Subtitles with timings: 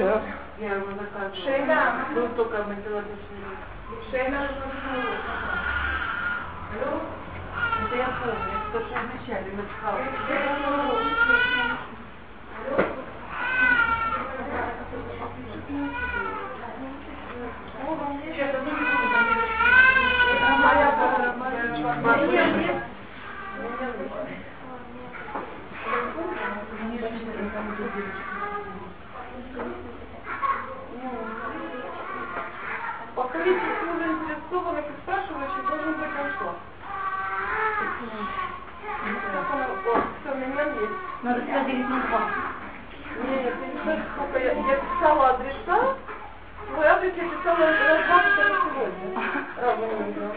[0.00, 0.22] добрый вечер.
[0.58, 1.44] Я его заказывала.
[1.44, 2.06] Шейна.
[2.14, 3.16] Был только мотивационный.
[4.10, 4.48] Шейна.
[6.72, 7.00] Алло?
[7.86, 9.62] Это я помню, это то, что обещали, мы
[20.30, 20.88] Это моя,
[21.36, 21.62] моя,
[33.40, 36.48] По количеству заинтересованных и спрашивающих должен быть на что?
[39.86, 40.98] О, все, меня есть.
[41.22, 42.20] Надо всегда делить на два.
[43.24, 45.96] Нет, ты не знаешь, сколько я, я писала адреса.
[46.66, 49.08] Свой адрес я писала раз два, только сегодня.
[49.56, 50.32] Разным людям.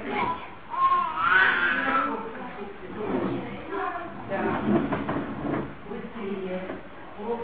[7.19, 7.37] О,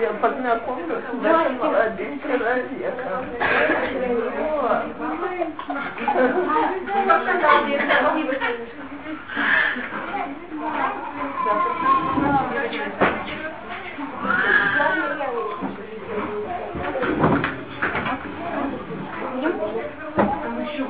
[0.00, 3.26] я познакомилась с нашим молодым человеком.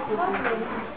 [0.08, 0.87] Кто,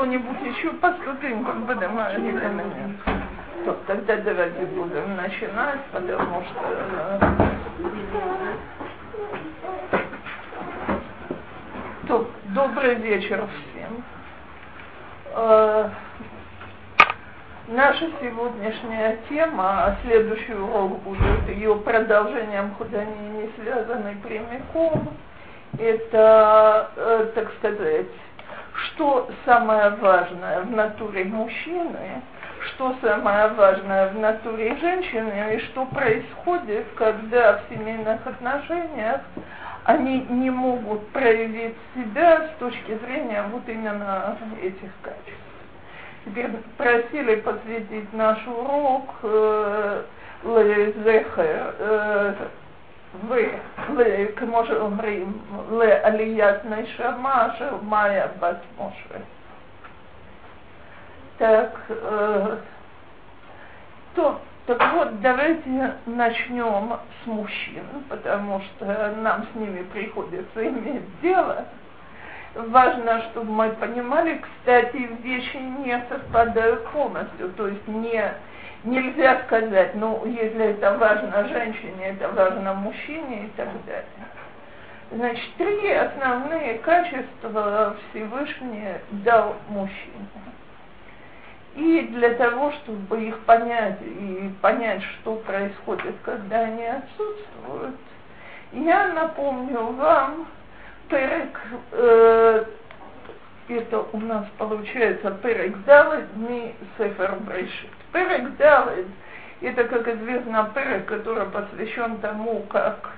[0.00, 2.96] кто-нибудь еще по ступенькам поднимает на меня?
[3.66, 6.60] То, тогда давайте будем начинать, потому что...
[6.90, 7.18] э,
[12.08, 14.02] То, добрый вечер всем.
[15.34, 15.90] Э,
[17.68, 25.10] Наша сегодняшняя тема, а следующий урок будет ее продолжением, хоть они не связаны прямиком,
[25.78, 28.06] это, э, так сказать,
[28.86, 32.22] что самое важное в натуре мужчины,
[32.66, 39.20] что самое важное в натуре женщины, и что происходит, когда в семейных отношениях
[39.84, 45.40] они не могут проявить себя с точки зрения вот именно этих качеств.
[46.24, 50.02] Теперь просили посвятить наш урок э,
[50.44, 52.34] лезехер, э,
[53.29, 55.37] ל- כמו שאומרים,
[55.71, 59.19] לעליית נשמה של מאיה בת משה.
[61.37, 62.57] Так, э,
[64.15, 71.65] то, так вот, давайте начнем с мужчин, потому что нам с ними приходится иметь дело.
[72.55, 78.33] Важно, чтобы мы понимали, кстати, вещи не совпадают полностью, то есть не
[78.84, 84.04] нельзя сказать, ну, если это важно женщине, это важно мужчине и так далее.
[85.12, 90.28] Значит, три основные качества Всевышний дал мужчине.
[91.74, 97.96] И для того, чтобы их понять и понять, что происходит, когда они отсутствуют,
[98.72, 100.46] я напомню вам
[101.08, 101.60] перек,
[101.92, 102.64] э,
[103.68, 107.99] это у нас получается перек Далет ми Сефер Брешит.
[108.12, 109.06] Перек Далет
[109.60, 113.10] это, как известно, перек, который посвящен тому, как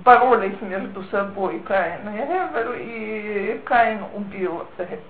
[0.00, 5.00] боролись между собой Каин и Гевер, и Каин убил Гевера.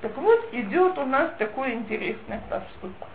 [0.00, 3.08] Так вот, идет у нас такой интересный поступок.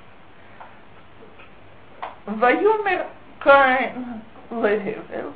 [2.25, 3.07] Вайомер
[3.39, 4.21] Каин
[4.51, 5.31] Легевер,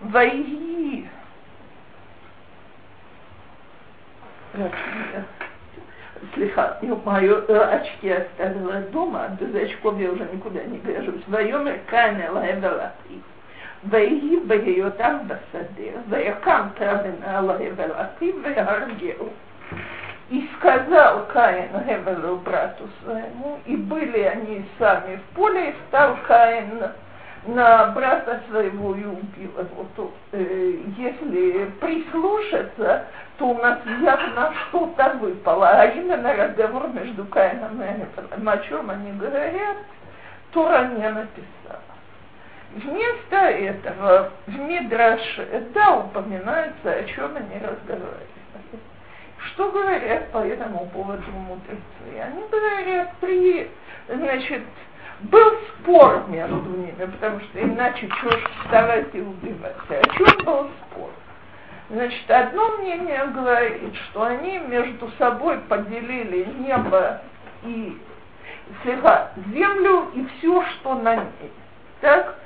[0.00, 1.08] Вайги
[6.33, 11.23] Слегка, ну, мою э, очки оставила дома, без очков я уже никуда не вяжусь.
[11.27, 12.91] Вайомер Каин Легевер
[13.83, 19.29] ויהי בהיותם בשדה, ויקם תרבן עלי ולאחיו והרגהו.
[20.31, 26.83] И сказал Каин Гевелу брату своему, и были они сами в поле, и стал Каин
[27.46, 29.86] на брата своего и убил его.
[29.96, 33.06] То, э, если прислушаться,
[33.38, 38.48] то у нас явно что-то выпало, а именно разговор между Каином и Гевелом.
[38.48, 39.76] О чем они говорят,
[40.52, 41.80] Тора не написала.
[42.74, 48.34] Вместо этого в Мидраше, да, упоминается, о чем они разговаривали.
[49.38, 52.20] Что говорят по этому поводу мудрецы?
[52.20, 53.70] Они говорят, при,
[54.08, 54.62] значит,
[55.20, 59.98] Был спор между ними, потому что иначе чего ж вставать и убиваться.
[59.98, 61.10] О чем был спор?
[61.90, 67.20] Значит, одно мнение говорит, что они между собой поделили небо
[67.62, 67.98] и
[68.82, 71.52] слегка землю и все, что на ней.
[72.00, 72.36] Так?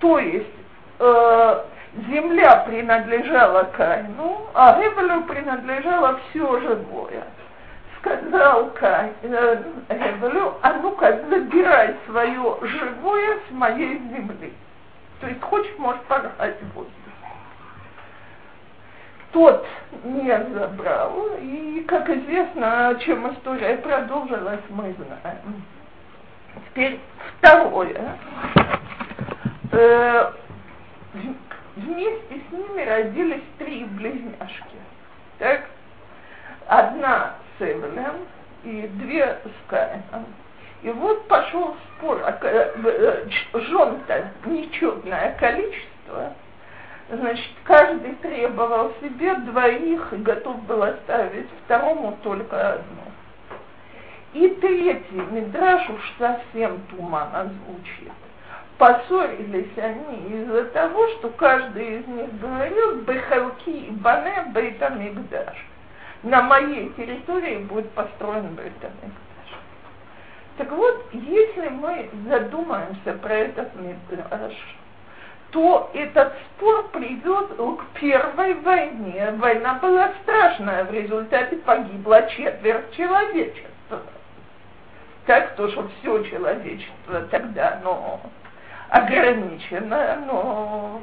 [0.00, 0.46] То есть
[0.98, 1.64] э,
[2.08, 7.24] земля принадлежала Каину, а Эвелю принадлежало все живое.
[8.08, 14.52] Сказал Каин э, Эвелю, а ну-ка забирай свое живое с моей земли.
[15.20, 16.94] То есть хочешь, можешь порхать в воздух.
[19.32, 19.66] Тот
[20.04, 25.62] не забрал, и, как известно, чем история продолжилась, мы знаем.
[26.70, 26.98] Теперь
[27.38, 28.16] второе.
[29.72, 30.32] Э,
[31.76, 34.76] вместе с ними родились три близняшки.
[35.38, 35.64] Так?
[36.66, 38.26] Одна с Эвелем
[38.64, 40.26] и две с Каином.
[40.82, 46.32] И вот пошел спор, а, э, жен-то нечетное количество,
[47.10, 53.02] значит, каждый требовал себе двоих и готов был оставить второму только одну.
[54.34, 58.12] И третий, Мидраш уж совсем туманно звучит
[58.78, 65.67] поссорились они из-за того, что каждый из них говорил «Бехалки и бане бейтамикдаш».
[66.22, 69.12] На моей территории будет построен бейтамикдаш.
[70.56, 74.54] Так вот, если мы задумаемся про этот мидраш,
[75.50, 79.32] то этот спор приведет к первой войне.
[79.38, 84.02] Война была страшная, в результате погибло четверть человечества.
[85.26, 88.20] Так то, что все человечество тогда, но
[88.90, 91.00] ограничено, но...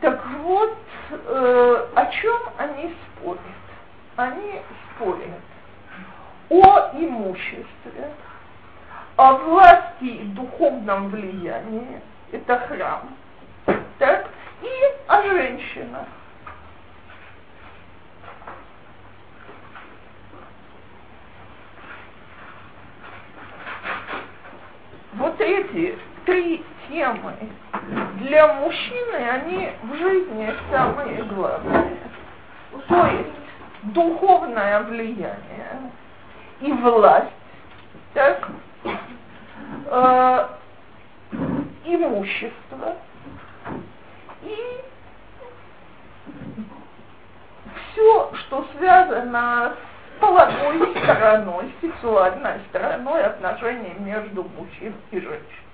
[0.00, 0.76] Так вот,
[1.10, 3.40] э, о чем они спорят?
[4.18, 4.60] Они
[4.96, 5.40] спорят
[6.50, 8.10] о имуществе,
[9.14, 12.00] о власти и духовном влиянии,
[12.32, 13.10] это храм,
[14.00, 14.28] так,
[14.60, 14.68] и
[15.06, 16.08] о женщинах.
[25.12, 27.34] Вот эти три темы
[28.18, 31.98] для мужчины, они в жизни самые главные.
[32.88, 33.47] То есть
[33.82, 35.92] духовное влияние
[36.60, 37.32] и власть,
[38.14, 38.48] так,
[39.86, 40.48] э,
[41.84, 42.96] имущество
[44.42, 44.56] и
[47.92, 49.74] все, что связано
[50.16, 55.68] с половой стороной, сексуальной стороной отношений между мужчиной и женщиной.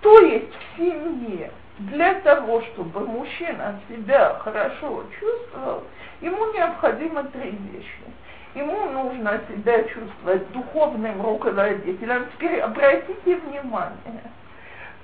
[0.00, 5.82] То есть в семье для того, чтобы мужчина себя хорошо чувствовал,
[6.20, 8.06] ему необходимо три вещи.
[8.54, 12.26] Ему нужно себя чувствовать духовным руководителем.
[12.32, 14.22] Теперь обратите внимание,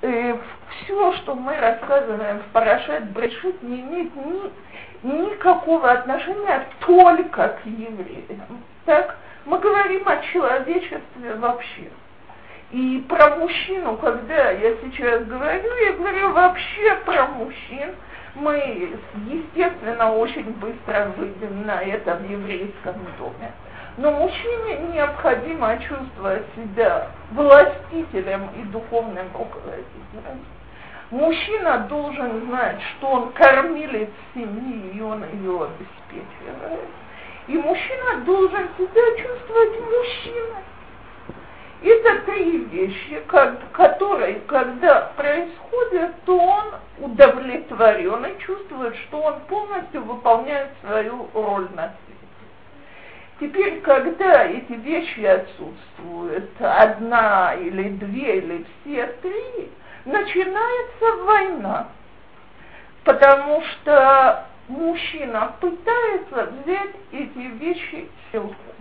[0.01, 0.35] э,
[0.69, 4.51] все, что мы рассказываем в Парашет Брешит, не имеет ни,
[5.03, 8.63] никакого отношения только к евреям.
[8.85, 9.17] Так?
[9.45, 11.89] Мы говорим о человечестве вообще.
[12.71, 17.93] И про мужчину, когда я сейчас говорю, я говорю вообще про мужчин.
[18.35, 18.91] Мы,
[19.27, 23.51] естественно, очень быстро выйдем на это в еврейском доме.
[23.97, 30.43] Но мужчине необходимо чувствовать себя властителем и духовным руководителем.
[31.11, 36.79] Мужчина должен знать, что он кормилец семьи, и он ее обеспечивает.
[37.47, 40.63] И мужчина должен себя чувствовать мужчиной.
[41.83, 43.21] Это три вещи,
[43.73, 46.65] которые, когда происходят, то он
[46.99, 52.23] удовлетворен и чувствует, что он полностью выполняет свою роль на свете.
[53.41, 59.69] Теперь, когда эти вещи отсутствуют, одна или две или все три,
[60.05, 61.87] начинается война.
[63.03, 68.72] Потому что мужчина пытается взять эти вещи силком.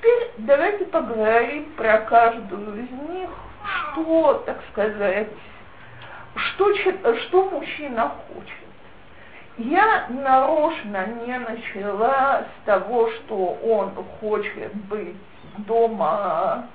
[0.00, 3.28] Теперь давайте поговорим про каждую из них,
[3.92, 5.28] что, так сказать,
[6.34, 8.54] что, что мужчина хочет.
[9.58, 15.16] Я нарочно не начала с того, что он хочет быть
[15.58, 16.66] дома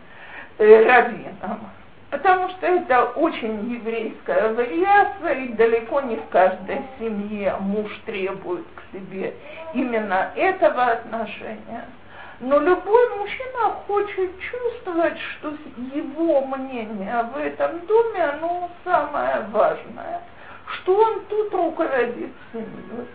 [0.60, 1.72] э, раввином,
[2.12, 8.84] потому что это очень еврейская вариация, и далеко не в каждой семье муж требует к
[8.91, 9.34] себе
[9.74, 11.86] именно этого отношения.
[12.39, 15.54] Но любой мужчина хочет чувствовать, что
[15.94, 20.22] его мнение в этом доме, оно самое важное.
[20.68, 23.08] Что он тут руководит семьей,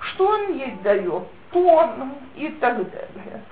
[0.00, 3.42] что он ей дает тон и так далее.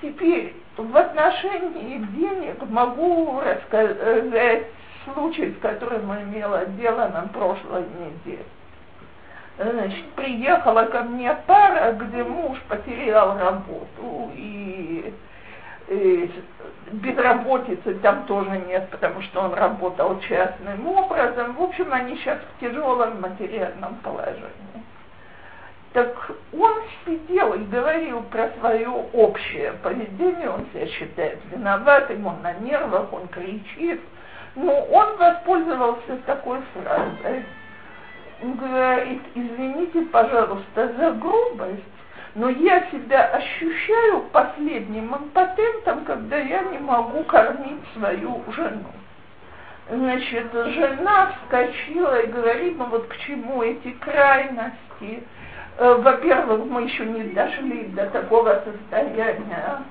[0.00, 4.66] Теперь в отношении денег могу рассказать
[5.04, 8.44] случай, с которым имела дело на прошлой неделе.
[9.60, 15.12] Значит, приехала ко мне пара, где муж потерял работу, и,
[15.88, 16.30] и
[16.92, 21.56] безработицы там тоже нет, потому что он работал частным образом.
[21.56, 24.50] В общем, они сейчас в тяжелом материальном положении.
[25.92, 26.72] Так он
[27.04, 33.28] сидел и говорил про свое общее поведение, он себя считает виноватым, он на нервах, он
[33.28, 34.00] кричит.
[34.54, 37.44] Но он воспользовался такой фразой–
[38.42, 41.82] говорит, извините, пожалуйста, за грубость,
[42.34, 48.90] но я себя ощущаю последним импотентом, когда я не могу кормить свою жену.
[49.90, 55.24] Значит, жена вскочила и говорит, ну вот к чему эти крайности.
[55.78, 59.82] Э, во-первых, мы еще не дошли до такого состояния,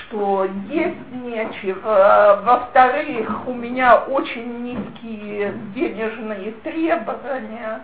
[0.00, 2.42] что есть нечего.
[2.44, 7.82] Во-вторых, у меня очень низкие денежные требования.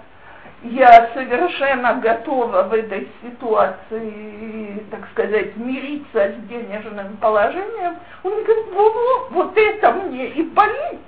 [0.65, 7.97] Я совершенно готова в этой ситуации, так сказать, мириться с денежным положением.
[8.23, 11.01] Он говорит, во вот это мне и болит.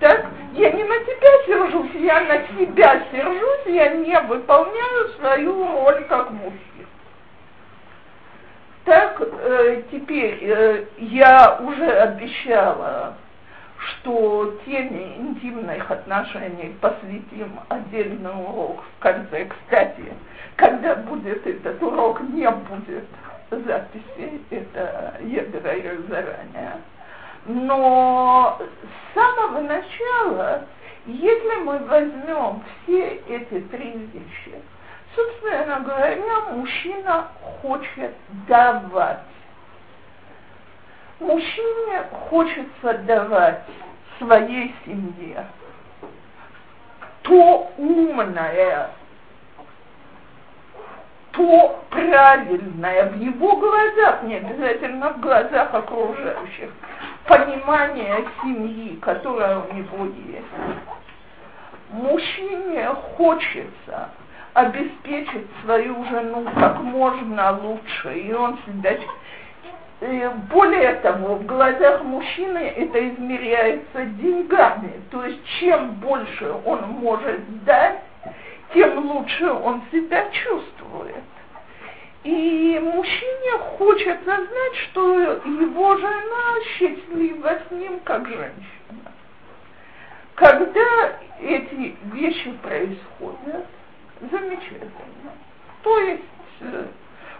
[0.00, 6.04] Так, я не на тебя сержусь, я на себя сержусь, я не выполняю свою роль
[6.04, 6.69] как мужчина.
[8.84, 13.14] Так, э, теперь э, я уже обещала,
[13.78, 19.46] что теме интимных отношений посвятим отдельный урок в конце.
[19.46, 20.12] Кстати,
[20.56, 23.04] когда будет этот урок, не будет
[23.50, 26.80] записи, это я говорю заранее.
[27.46, 30.64] Но с самого начала,
[31.06, 34.60] если мы возьмем все эти три вещи,
[35.14, 37.28] Собственно говоря, мужчина
[37.62, 38.14] хочет
[38.46, 39.18] давать.
[41.18, 43.62] Мужчине хочется давать
[44.18, 45.46] своей семье
[47.22, 48.90] то умное,
[51.32, 56.70] то правильное в его глазах, не обязательно в глазах окружающих,
[57.26, 60.46] понимание семьи, которое у него есть.
[61.90, 64.10] Мужчине хочется
[64.54, 68.90] обеспечить свою жену как можно лучше, и он всегда...
[70.50, 78.00] Более того, в глазах мужчины это измеряется деньгами, то есть чем больше он может дать,
[78.72, 81.22] тем лучше он себя чувствует.
[82.24, 89.12] И мужчине хочется знать, что его жена счастлива с ним как женщина.
[90.34, 93.66] Когда эти вещи происходят,
[94.20, 95.32] замечательно.
[95.82, 96.22] То есть
[96.60, 96.86] э,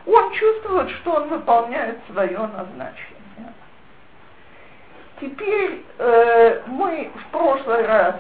[0.06, 3.54] он чувствует, что он выполняет свое назначение.
[5.20, 8.16] Теперь э, мы в прошлый раз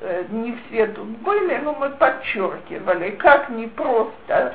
[0.00, 4.54] э, не все тут были, но мы подчеркивали, как непросто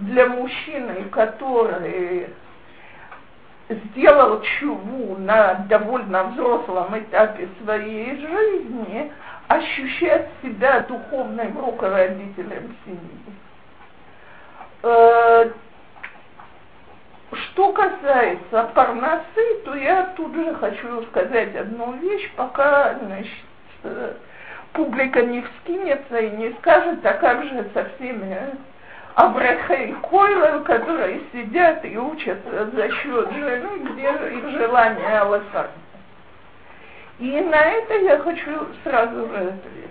[0.00, 2.28] для мужчины, который
[3.68, 9.12] сделал чуву на довольно взрослом этапе своей жизни,
[9.54, 13.20] ощущать себя духовным руководителем семьи.
[14.82, 15.50] Э,
[17.32, 23.32] что касается парносы, то я тут же хочу сказать одну вещь, пока значит,
[23.84, 24.14] э,
[24.72, 28.38] публика не вскинется и не скажет, а как же со всеми
[29.14, 35.81] Абрахей Койлер, которые сидят и учатся за счет жены, где их желание Аллафарда.
[37.22, 38.50] И на это я хочу
[38.82, 39.90] сразу же ответить.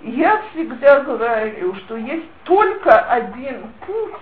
[0.00, 4.14] Я всегда говорю, что есть только один путь,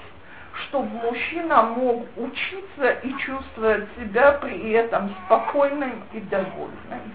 [0.54, 7.12] чтобы мужчина мог учиться и чувствовать себя при этом спокойным и довольным.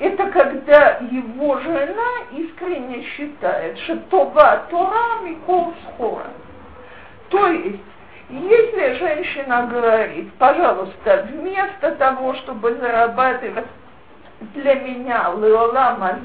[0.00, 6.30] Это когда его жена искренне считает, что това Тора Микол Схора.
[7.28, 7.78] То есть
[8.30, 13.66] если женщина говорит, пожалуйста, вместо того, чтобы зарабатывать
[14.54, 16.18] для меня леолама,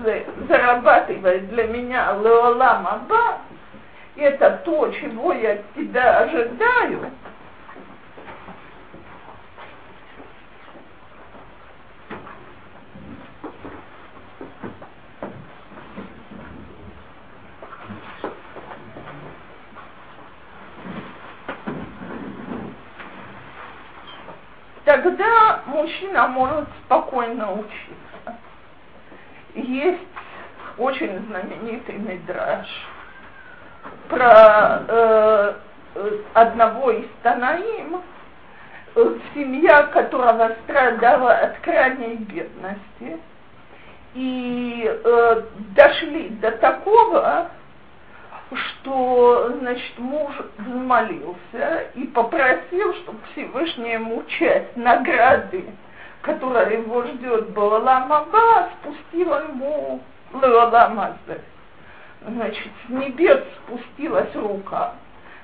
[0.48, 3.40] зарабатывать для меня леолама ба,
[4.16, 7.12] это то, чего я от тебя ожидаю,
[24.86, 28.38] тогда мужчина может спокойно учиться.
[29.56, 30.02] Есть
[30.78, 32.68] очень знаменитый мидраж
[34.10, 35.54] про э,
[36.34, 38.02] одного из Танаим,
[38.96, 43.20] э, семья, которая страдала от крайней бедности,
[44.14, 45.42] и э,
[45.76, 47.50] дошли до такого,
[48.54, 55.66] что, значит, муж взмолился и попросил, чтобы Всевышний ему часть награды,
[56.22, 60.02] которая его ждет Балаламаба, спустила ему
[60.34, 61.42] Леоламазы.
[62.28, 64.94] Значит, с небес спустилась рука,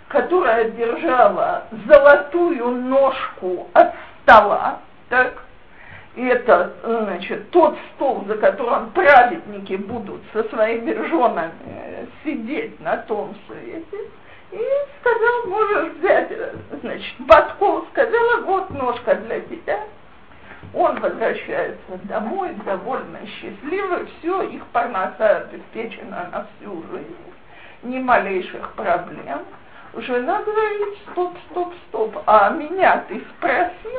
[0.07, 3.93] которая держала золотую ножку от
[4.23, 4.79] стола,
[5.09, 5.43] так,
[6.15, 11.53] это, значит, тот стол, за которым праведники будут со своими женами
[12.23, 14.09] сидеть на том свете,
[14.51, 14.59] и
[14.99, 16.29] сказал, можешь взять,
[16.81, 19.79] значит, Батков сказала, вот ножка для тебя.
[20.73, 27.33] Он возвращается домой, довольно счастливый, все, их парноса обеспечена на всю жизнь,
[27.83, 29.39] ни малейших проблем.
[29.95, 33.91] Жена говорит, стоп, стоп, стоп, а меня ты спросил?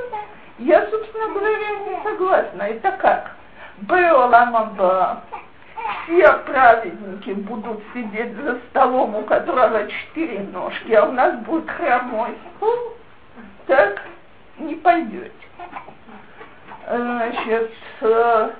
[0.58, 2.62] Я, собственно говоря, не согласна.
[2.62, 3.32] Это как?
[3.78, 5.22] Беоламаба.
[6.04, 12.36] Все праведники будут сидеть за столом, у которого четыре ножки, а у нас будет хромой
[12.56, 12.96] стол.
[13.66, 14.02] Так
[14.58, 15.32] не пойдете.
[16.86, 18.50] Значит, э,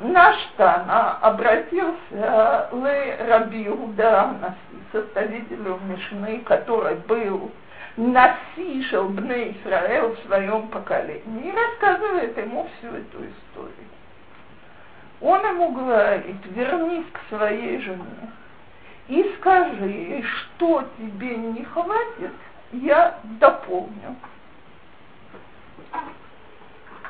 [0.00, 4.54] наш Тана обратился к Раби Иуда
[4.92, 7.50] составителю Мишны, который был
[7.96, 13.88] насишел Бне Исраэл в своем поколении и рассказывает ему всю эту историю.
[15.20, 18.30] Он ему говорит, вернись к своей жене
[19.08, 22.32] и скажи, что тебе не хватит,
[22.72, 24.16] я дополню.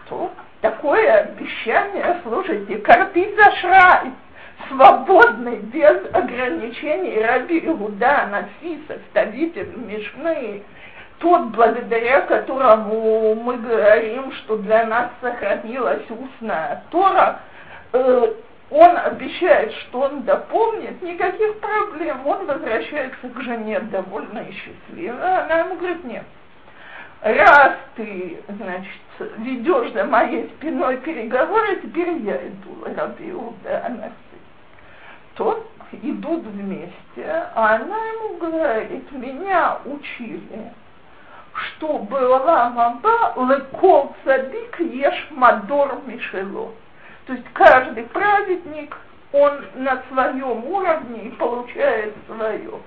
[0.08, 4.12] То такое обещание, слушайте, корпит за шрай
[4.68, 7.22] свободный, без ограничений.
[7.22, 10.62] Раби Иуда Наси, составитель Мишны,
[11.18, 17.40] тот, благодаря которому мы говорим, что для нас сохранилась устная Тора,
[17.92, 18.34] э,
[18.70, 25.44] он обещает, что он дополнит, никаких проблем, он возвращается к жене довольно и счастливо.
[25.44, 26.24] Она ему говорит, нет,
[27.22, 34.23] раз ты, значит, ведешь за моей спиной переговоры, теперь я иду, Раби Иуда Анаси
[35.34, 35.64] то
[36.02, 40.72] идут вместе, а она ему говорит, меня учили,
[41.52, 46.72] что была маба лекол садик ешь мадор мишело.
[47.26, 48.96] То есть каждый праведник,
[49.32, 52.80] он на своем уровне и получает свое.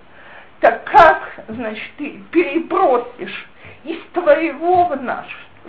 [0.60, 3.48] Так как, значит, ты перебросишь
[3.84, 5.26] из твоего в наш?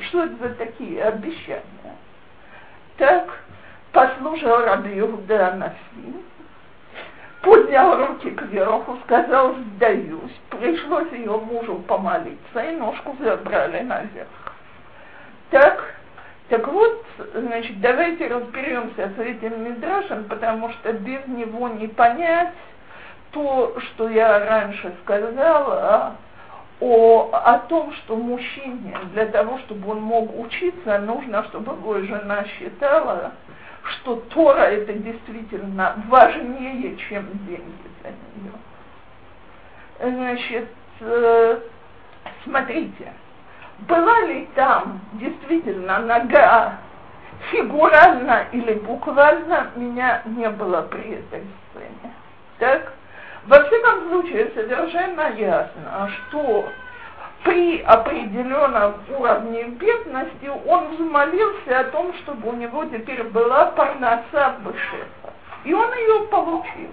[0.08, 1.96] Что это за такие обещания?
[2.96, 3.28] Так
[3.92, 5.74] послушал Раби Иуда
[7.42, 10.40] поднял руки кверху, сказал, сдаюсь.
[10.50, 14.28] Пришлось ее мужу помолиться, и ножку забрали наверх.
[15.50, 15.94] Так,
[16.48, 22.52] так вот, значит, давайте разберемся с этим Мидрашем, потому что без него не понять
[23.30, 26.16] то, что я раньше сказала,
[26.80, 32.44] о, о том, что мужчине для того, чтобы он мог учиться, нужно, чтобы его жена
[32.44, 33.32] считала,
[33.90, 38.52] что Тора это действительно важнее, чем деньги за нее.
[40.00, 40.68] Значит,
[41.00, 41.60] э,
[42.44, 43.12] смотрите,
[43.80, 46.78] была ли там действительно нога
[47.50, 52.12] фигурально или буквально, меня не было при этой сцене.
[52.58, 52.92] Так?
[53.46, 56.68] Во всяком случае, совершенно ясно, что
[57.44, 65.32] при определенном уровне бедности он взмолился о том, чтобы у него теперь была парноса бешефа.
[65.64, 66.92] И он ее получил.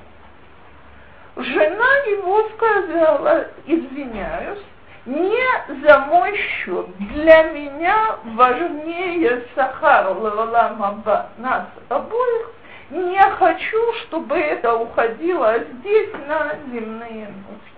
[1.35, 4.63] Жена его сказала, извиняюсь,
[5.05, 6.85] не за мой счет.
[6.97, 12.51] Для меня важнее Сахар Лавалама нас обоих.
[12.91, 17.74] Не хочу, чтобы это уходило здесь на земные нужды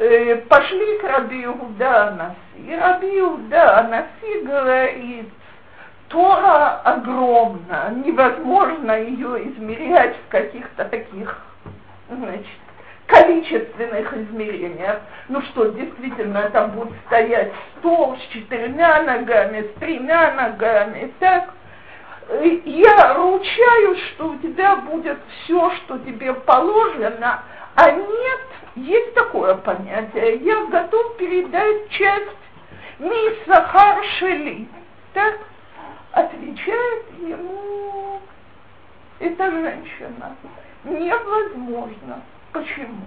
[0.00, 2.36] э, пошли к Раби Иуда Анаси.
[2.66, 5.28] И Раби Иуда Анаси говорит,
[6.08, 11.38] Тора огромна, невозможно ее измерять в каких-то таких,
[12.08, 12.46] значит,
[13.06, 15.00] количественных измерениях.
[15.28, 21.54] Ну что, действительно, там будет стоять стол с четырьмя ногами, с тремя ногами, так?
[22.64, 27.42] Я ручаюсь, что у тебя будет все, что тебе положено,
[27.82, 28.40] а нет,
[28.76, 32.36] есть такое понятие, я готов передать часть
[32.98, 34.68] Мисахар Шели.
[35.14, 35.38] Так
[36.12, 38.20] отвечает ему
[39.18, 40.36] эта женщина.
[40.84, 42.22] Невозможно.
[42.52, 43.00] Почему?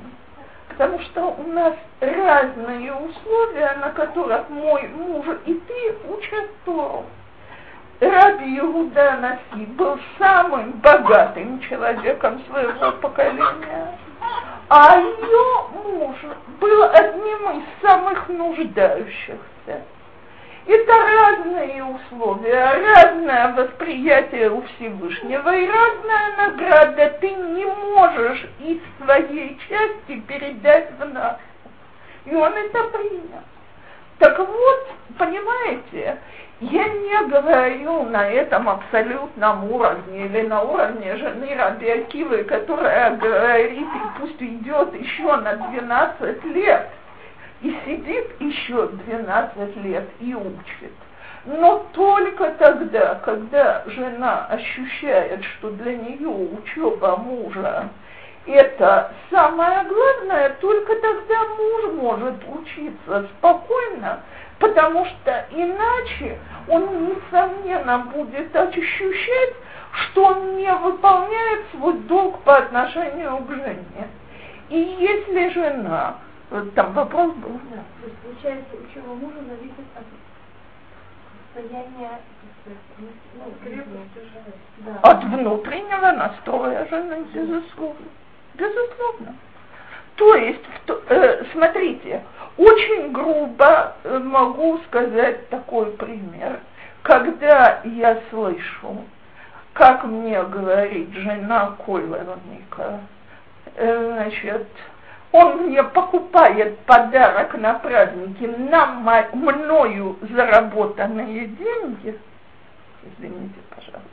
[0.69, 6.49] Потому что у нас разные условия, на которых мой муж и ты учат.
[7.99, 13.97] Раби Иуда Наси был самым богатым человеком своего поколения,
[14.69, 16.15] а ее муж
[16.59, 19.83] был одним из самых нуждающихся.
[20.65, 27.17] Это разные условия, разное восприятие у Всевышнего и разная награда.
[27.19, 31.39] Ты не можешь из своей части передать в нашу.
[32.25, 33.43] И он это принял.
[34.19, 36.17] Так вот, понимаете,
[36.71, 43.87] я не говорю на этом абсолютном уровне или на уровне жены Раби Акивы, которая говорит,
[44.19, 46.89] пусть идет еще на 12 лет
[47.61, 50.93] и сидит еще 12 лет и учит.
[51.45, 57.89] Но только тогда, когда жена ощущает, что для нее учеба мужа
[58.45, 64.21] это самое главное, только тогда муж может учиться спокойно,
[64.63, 69.55] потому что иначе он, несомненно, будет ощущать,
[69.91, 74.07] что он не выполняет свой долг по отношению к жене.
[74.69, 76.15] И если жена,
[76.75, 77.59] там вопрос был.
[77.71, 80.05] Да, то есть получается, учеба мужа зависит от
[81.53, 82.21] состояния
[82.65, 84.53] ну, крепости жены.
[84.77, 85.09] Да.
[85.09, 88.07] От внутреннего настроя жены, безусловно.
[88.53, 89.35] Безусловно.
[90.15, 92.23] То есть, э, смотрите,
[92.57, 96.59] очень грубо э, могу сказать такой пример.
[97.01, 99.03] Когда я слышу,
[99.73, 103.01] как мне говорит жена Койлерника,
[103.75, 104.67] э, значит,
[105.31, 108.85] он мне покупает подарок на праздники на
[109.33, 112.19] мною заработанные деньги,
[113.03, 114.03] извините, пожалуйста,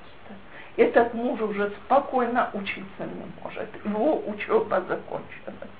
[0.79, 3.69] этот муж уже спокойно учиться не может.
[3.85, 5.71] Его учеба закончилась.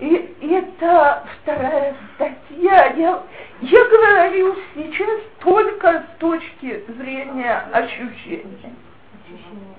[0.00, 2.86] И это вторая статья.
[2.94, 3.22] Я,
[3.60, 8.72] я говорю сейчас только с точки зрения ощущения.
[9.24, 9.76] Ощущение.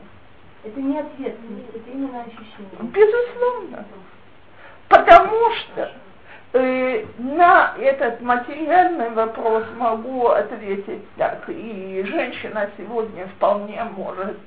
[0.63, 2.79] Это не ответственность, это именно ощущение.
[2.81, 3.85] Безусловно.
[4.89, 5.91] Потому что
[6.53, 11.43] э, на этот материальный вопрос могу ответить так.
[11.49, 14.37] И женщина сегодня вполне может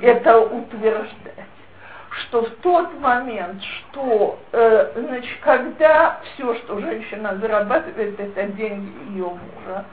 [0.00, 1.50] это утверждать
[2.10, 9.26] что в тот момент, что, э, значит, когда все, что женщина зарабатывает, это деньги ее
[9.26, 9.84] мужа,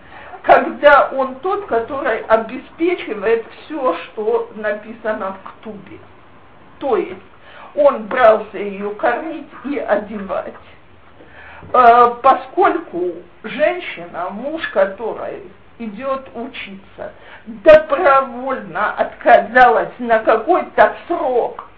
[0.42, 6.00] когда он тот, который обеспечивает все, что написано в ктубе.
[6.80, 7.22] То есть
[7.76, 10.54] он брался ее кормить и одевать.
[11.74, 15.44] Э, поскольку женщина, муж которой
[15.80, 17.14] идет учиться,
[17.46, 21.70] добровольно отказалась на какой-то срок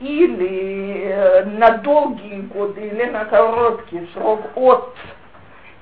[0.00, 4.96] или э, на долгие годы, или на короткий срок от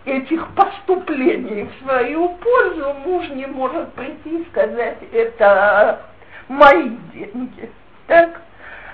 [0.05, 6.01] этих поступлений в свою пользу, муж не может прийти и сказать, это
[6.49, 7.71] мои деньги.
[8.07, 8.43] Так?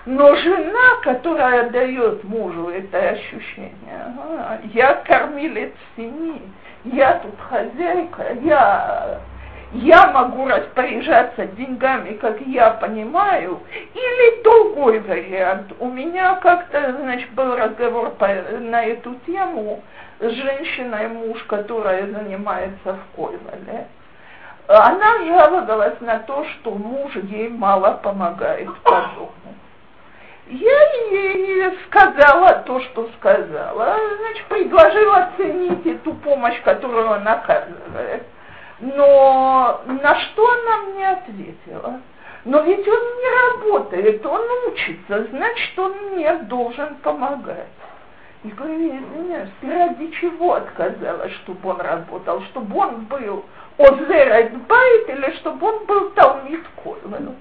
[0.04, 6.40] Но жена, которая дает мужу это ощущение, ага, я кормилец семьи,
[6.92, 9.20] я тут хозяйка, я
[9.72, 13.60] я могу распоряжаться деньгами, как я понимаю,
[13.94, 15.72] или другой вариант.
[15.80, 19.82] У меня как-то, значит, был разговор по, на эту тему
[20.20, 23.88] с женщиной, муж, которая занимается в Койвале.
[24.68, 29.32] Она жаловалась на то, что муж ей мало помогает по дому.
[30.48, 38.22] Я ей сказала то, что сказала, значит, предложила оценить эту помощь, которую она оказывает.
[38.78, 42.00] Но на что она мне ответила?
[42.44, 47.66] Но ведь он не работает, он учится, значит, он мне должен помогать.
[48.44, 52.40] И говорю, извиняюсь, ты ради чего отказалась, чтобы он работал?
[52.42, 53.44] Чтобы он был
[53.78, 57.34] Озерет Байт или чтобы он был Талмит Койлен?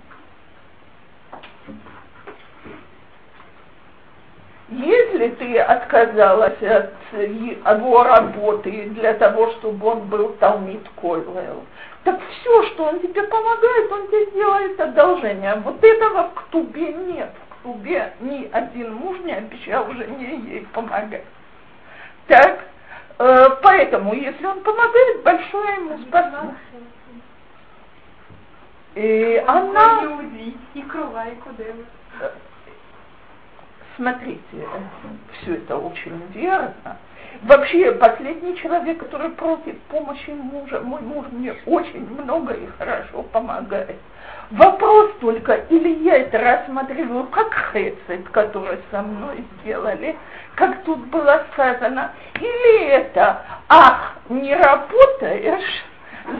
[4.70, 11.64] Если ты отказалась от его работы для того, чтобы он был Талмит Койлел,
[12.04, 15.56] так все, что он тебе помогает, он тебе делает одолжение.
[15.64, 17.32] Вот этого в Ктубе нет.
[17.50, 21.26] В Ктубе ни один муж не обещал жене ей помогать.
[22.28, 22.66] Так,
[23.20, 26.56] э, поэтому, если он помогает, большое ему спасибо.
[28.96, 30.22] И она...
[30.74, 31.64] И крова, и куда
[33.96, 34.68] смотрите,
[35.42, 36.98] все это очень верно.
[37.44, 43.98] Вообще, последний человек, который просит помощи мужа, мой муж мне очень много и хорошо помогает.
[44.52, 50.16] Вопрос только, или я это рассматриваю как хесед, который со мной сделали,
[50.56, 55.86] как тут было сказано, или это, ах, не работаешь,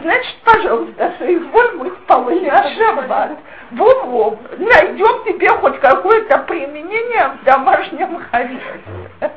[0.02, 3.38] значит, пожалуйста, соизволь мыть полы на шаббат.
[3.72, 9.32] Во-во, найдем тебе хоть какое-то применение в домашнем хозяйстве.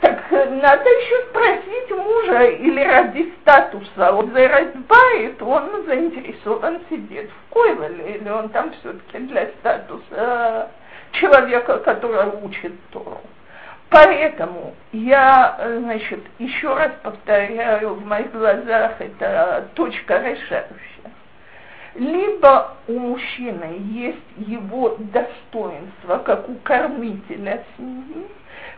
[0.00, 4.12] Так надо еще спросить мужа или ради статуса.
[4.12, 10.70] Вот за разбавит, он заинтересован сидеть в Койлеле, или он там все-таки для статуса
[11.12, 13.20] человека, который учит Тору.
[13.90, 21.10] Поэтому я, значит, еще раз повторяю, в моих глазах это точка решающая.
[21.96, 28.28] Либо у мужчины есть его достоинство, как у кормителя семьи,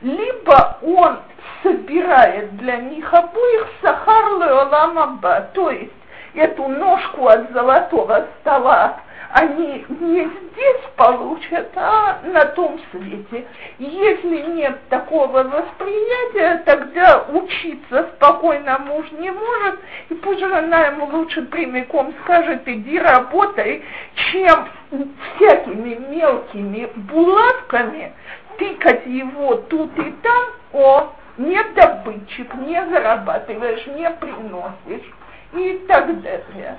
[0.01, 1.19] либо он
[1.63, 5.93] собирает для них обоих сахар леоламаба, то есть
[6.35, 8.97] эту ножку от золотого стола
[9.33, 13.47] они не здесь получат, а на том свете.
[13.79, 21.43] Если нет такого восприятия, тогда учиться спокойно муж не может, и пусть жена ему лучше
[21.43, 23.83] прямиком скажет, иди работай,
[24.15, 28.13] чем всякими мелкими булавками
[28.59, 35.11] тыкать его тут и там, о, не добытчик, не зарабатываешь, не приносишь
[35.55, 36.79] и так далее.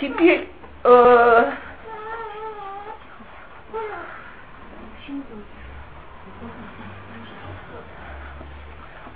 [0.00, 0.48] Теперь
[0.86, 1.52] э,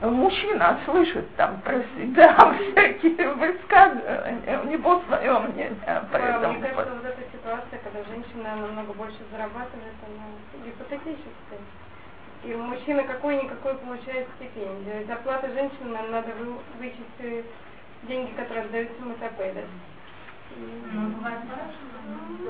[0.03, 2.35] мужчина слышит там про себя
[2.73, 5.77] всякие высказывания, у него свое мнение
[6.11, 11.61] по Да, этому мне кажется, вот эта ситуация, когда женщина намного больше зарабатывает, она гипотетическая.
[12.45, 15.03] И у мужчины какой-никакой получает стипендию.
[15.03, 17.43] Из оплаты женщины нам надо вы- вычесть э,
[18.05, 19.65] деньги, которые отдаются мотопедам.
[20.93, 21.15] Ну.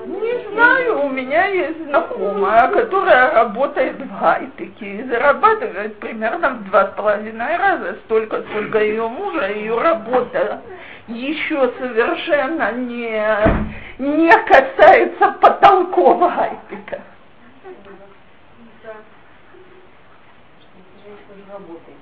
[0.05, 6.87] Не знаю, у меня есть знакомая, которая работает в хай-теке и зарабатывает примерно в два
[6.87, 10.61] с половиной раза столько, сколько ее мужа, ее работа
[11.07, 13.23] еще совершенно не,
[13.99, 17.01] не касается потолков хай-тека.
[21.53, 22.00] Ну, есть,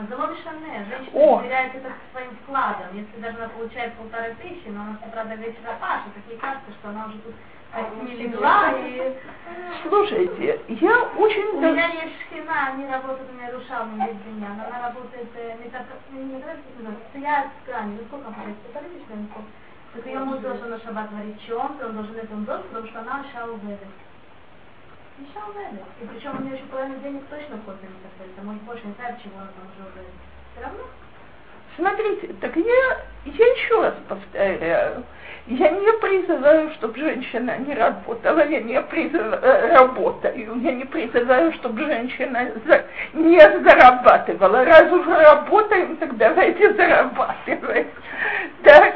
[0.00, 0.10] есть.
[0.10, 1.38] Позволь Шане, женщина О.
[1.38, 2.86] доверяет это своим вкладом.
[2.94, 6.38] Если даже она получает полторы тысячи, но она с утра до вечера пашет, так ей
[6.38, 7.34] кажется, что она уже тут
[7.72, 9.14] костьми легла и...
[9.82, 11.48] Слушайте, я очень...
[11.54, 15.68] У меня есть шхина, они работают у меня рушалами весь день, она работает э, не
[15.68, 19.46] метап- стоять в кране, ну сколько она говорит, полторы тысячи, сколько?
[19.94, 23.00] Так ее муж должен на шаббат варить чонты, он должен это он должен, потому что
[23.00, 23.58] она шау
[25.20, 25.84] И шау ведет.
[26.00, 28.94] И причем у нее еще половина денег точно входит на метафорит, а мой больше не
[28.94, 30.04] знает, чего она там уже.
[30.54, 30.80] Все равно.
[31.76, 35.04] Смотрите, так я, я еще раз повторяю,
[35.46, 41.52] я не призываю, чтобы женщина не работала, я не призываю, э, работаю, я не призываю,
[41.54, 44.64] чтобы женщина за- не зарабатывала.
[44.64, 47.86] Раз уже работаем, так давайте зарабатывать.
[48.64, 48.94] Так,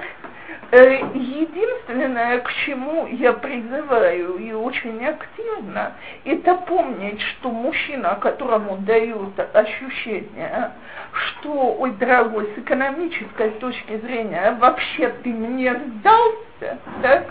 [0.75, 5.93] единственное, к чему я призываю и очень активно,
[6.25, 10.73] это помнить, что мужчина, которому дают ощущение,
[11.13, 17.27] что, ой, дорогой, с экономической точки зрения, вообще ты мне сдался, так,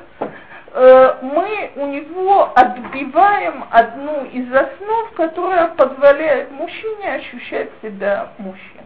[0.73, 8.84] э, мы у него отбиваем одну из основ, которая позволяет мужчине ощущать себя мужчиной.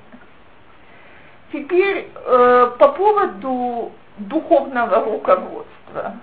[1.52, 6.15] Теперь э, по поводу духовного руководства.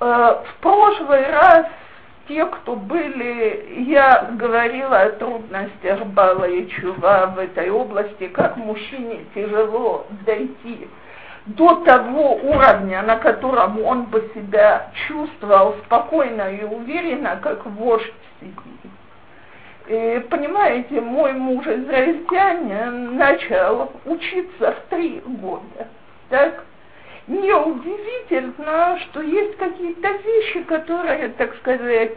[0.00, 1.66] Э, в прошлый раз
[2.28, 9.24] те, кто были, я говорила о трудностях Бала и Чува в этой области, как мужчине
[9.34, 10.88] тяжело дойти
[11.46, 18.54] до того уровня, на котором он бы себя чувствовал спокойно и уверенно, как вождь семьи.
[19.86, 25.88] И, понимаете, мой муж израильтянин начал учиться в три года.
[26.28, 26.64] Так?
[27.26, 32.12] Неудивительно, что есть какие-то вещи, которые, так сказать,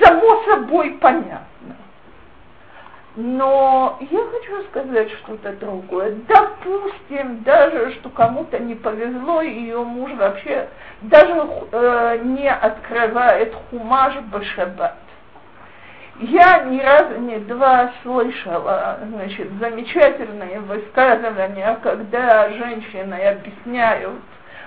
[0.00, 1.76] само собой понятны.
[3.14, 6.16] Но я хочу сказать что-то другое.
[6.26, 10.68] Допустим, даже что кому-то не повезло, и ее муж вообще
[11.02, 14.96] даже э, не открывает хумаш башабат.
[16.20, 24.20] Я ни разу, ни два слышала значит, замечательные высказывания, когда женщины объясняют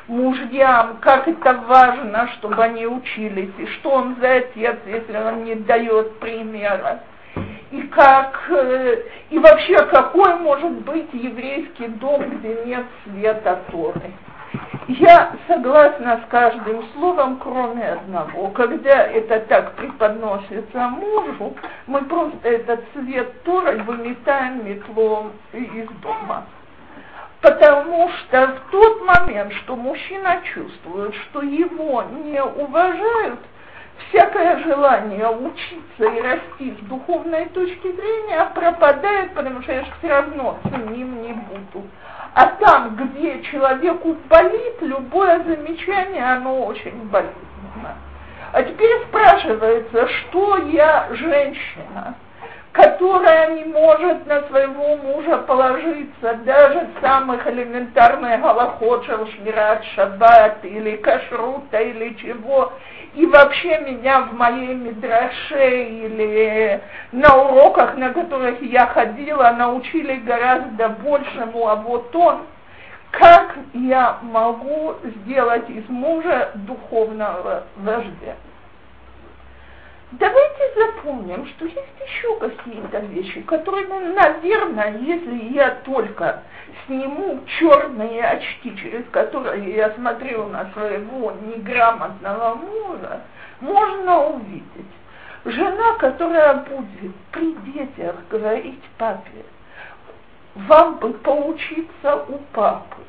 [0.08, 5.56] мужьям, как это важно, чтобы они учились, и что он за отец, если он не
[5.56, 7.02] дает примера.
[7.72, 14.14] И как, э, и вообще, какой может быть еврейский дом, где нет света Торы.
[14.88, 18.50] Я согласна с каждым словом, кроме одного.
[18.50, 21.56] Когда это так преподносится мужу,
[21.88, 26.46] мы просто этот свет Торы выметаем метлом из дома.
[27.42, 33.40] Потому что в тот момент, что мужчина чувствует, что его не уважают,
[34.10, 40.10] всякое желание учиться и расти с духовной точки зрения пропадает, потому что я же все
[40.10, 41.86] равно с ним не буду.
[42.36, 47.96] А там, где человеку болит, любое замечание, оно очень болезненно.
[48.52, 52.16] А теперь спрашивается, что я женщина,
[52.74, 59.06] которая не может на своего мужа положиться даже самых элементарных галахот,
[59.96, 62.74] шаббат или кашрута или чего,
[63.16, 66.82] и вообще меня в моей мидраше или
[67.14, 72.42] на уроках, на которых я ходила, научили гораздо большему, а вот он,
[73.12, 78.36] как я могу сделать из мужа духовного вождя.
[80.20, 86.42] Давайте запомним, что есть еще какие-то вещи, которые, ну, наверное, если я только
[86.86, 93.22] сниму черные очки, через которые я смотрю на своего неграмотного мужа,
[93.60, 94.64] можно увидеть.
[95.44, 99.44] Жена, которая будет при детях говорить папе,
[100.56, 103.04] вам бы поучиться у папы,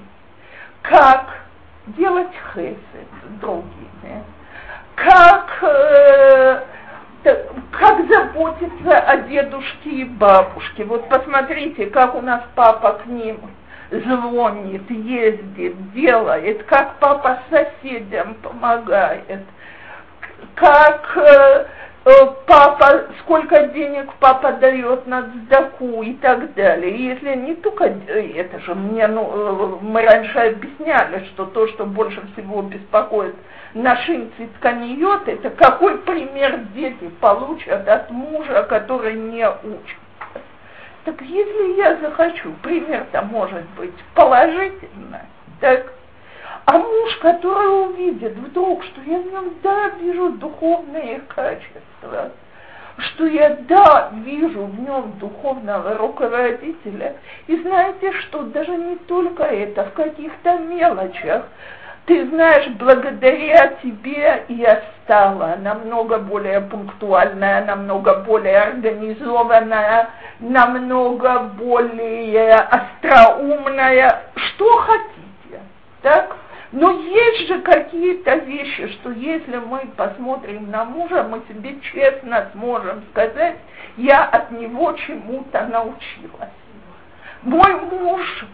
[0.82, 1.42] как
[1.86, 2.76] делать хесед
[3.22, 4.24] с другими,
[4.96, 6.62] как э,
[7.72, 10.84] как заботиться о дедушке и бабушке.
[10.84, 13.40] Вот посмотрите, как у нас папа к ним
[13.90, 19.42] звонит, ездит, делает, как папа соседям помогает,
[20.54, 21.66] как э,
[22.04, 22.10] э,
[22.46, 26.96] папа, сколько денег папа дает на сдаку и так далее.
[26.96, 31.86] И если не только это же мне, ну, э, мы раньше объясняли, что то, что
[31.86, 33.36] больше всего беспокоит
[33.76, 39.98] нашим цитканиот, это какой пример дети получат от мужа, который не учит.
[41.04, 45.20] Так если я захочу, пример-то может быть положительный,
[45.60, 45.92] так,
[46.64, 52.32] а муж, который увидит вдруг, что я в нем, да, вижу духовные качества,
[52.96, 59.84] что я, да, вижу в нем духовного руководителя, и знаете что, даже не только это,
[59.84, 61.44] в каких-то мелочах,
[62.06, 74.22] ты знаешь, благодаря тебе я стала намного более пунктуальная, намного более организованная, намного более остроумная,
[74.34, 75.62] что хотите,
[76.02, 76.36] так?
[76.70, 83.02] Но есть же какие-то вещи, что если мы посмотрим на мужа, мы себе честно сможем
[83.10, 83.56] сказать,
[83.96, 86.50] я от него чему-то научилась.
[87.42, 88.46] Мой муж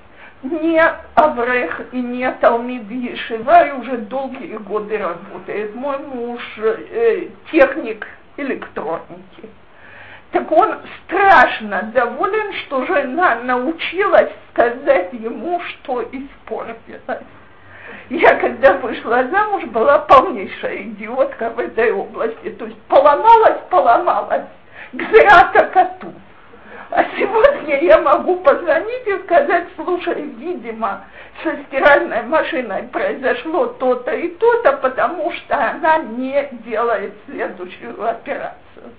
[0.42, 0.82] не
[1.14, 5.74] Аврех и не Талмид Ешива, и уже долгие годы работает.
[5.74, 9.48] Мой муж э, техник электроники.
[10.32, 17.22] Так он страшно доволен, что жена научилась сказать ему, что испортилось.
[18.08, 22.50] Я, когда вышла замуж, была полнейшая идиотка в этой области.
[22.50, 24.46] То есть поломалась, поломалась.
[24.92, 26.12] Гзрата коту.
[26.94, 31.06] А сегодня я могу позвонить и сказать, слушай, видимо,
[31.42, 38.92] со стиральной машиной произошло то-то и то-то, потому что она не делает следующую операцию.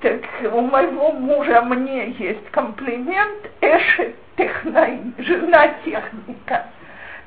[0.00, 0.20] Так
[0.52, 6.66] у моего мужа мне есть комплимент Эшет Технаи, жена техника.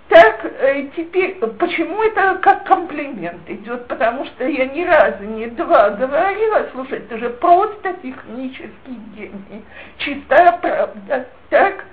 [0.08, 3.88] Так, э, теперь, почему это как комплимент идет?
[3.88, 9.66] Потому что я ни разу, ни два говорила, слушай, ты же просто технический гений,
[9.98, 11.28] чистая правда.
[11.50, 11.86] Так,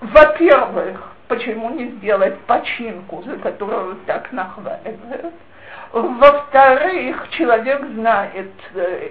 [0.00, 5.34] во-первых, почему не сделать починку, за которую так нахваливают?
[5.92, 9.10] Во-вторых, человек знает э,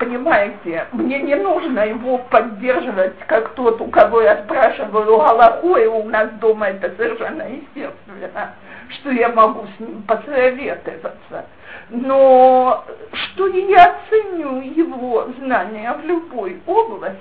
[0.00, 6.04] Понимаете, мне не нужно его поддерживать, как тот, у кого я спрашиваю Галаху, и у
[6.04, 8.54] нас дома это совершенно естественно,
[8.88, 11.44] что я могу с ним посоветоваться.
[11.90, 12.82] Но
[13.12, 17.20] что я ценю его знания в любой области,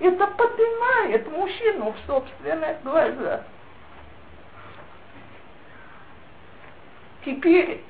[0.00, 3.42] это поднимает мужчину в собственных глазах.
[7.26, 7.82] Теперь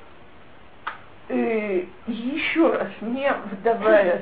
[1.29, 4.21] э, еще раз, не вдаваясь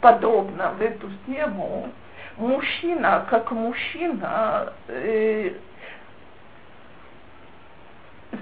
[0.00, 1.90] подробно в эту тему,
[2.36, 5.52] мужчина как мужчина, э,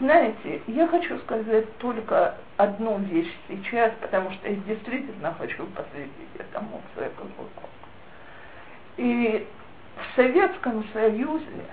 [0.01, 6.81] знаете, я хочу сказать только одну вещь сейчас, потому что я действительно хочу посвятить этому
[6.97, 7.71] урок.
[8.97, 9.47] И
[9.97, 11.65] в Советском Союзе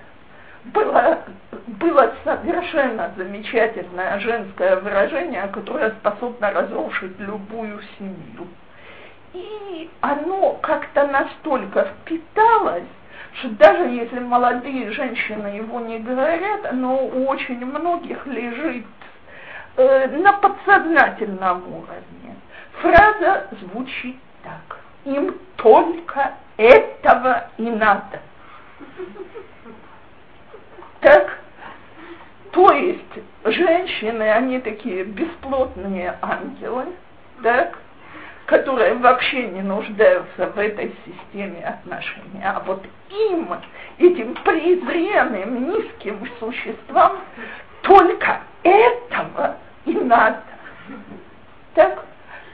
[0.64, 1.18] было,
[1.66, 8.46] было совершенно замечательное женское выражение, которое способно разрушить любую семью.
[9.34, 12.84] И оно как-то настолько впиталось,
[13.34, 18.84] что даже если молодые женщины его не говорят, оно у очень многих лежит
[19.76, 22.36] э, на подсознательном уровне.
[22.80, 24.78] Фраза звучит так.
[25.04, 28.20] Им только этого и надо.
[31.02, 31.36] Так,
[32.52, 33.00] то есть
[33.44, 36.86] женщины, они такие бесплотные ангелы,
[37.42, 37.76] так,
[38.46, 42.40] которые вообще не нуждаются в этой системе отношений.
[42.44, 43.48] А вот им,
[43.98, 47.18] этим презренным низким существам,
[47.82, 50.40] только этого и надо.
[51.74, 52.04] Так,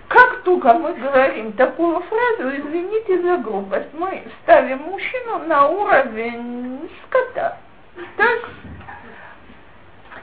[0.08, 7.58] как только мы говорим такую фразу, извините за грубость, мы ставим мужчину на уровень скота.
[8.16, 8.50] Так?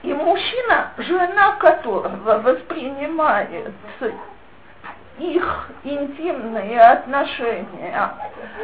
[0.04, 3.74] И мужчина, жена которого воспринимает
[5.18, 8.10] их интимные отношения,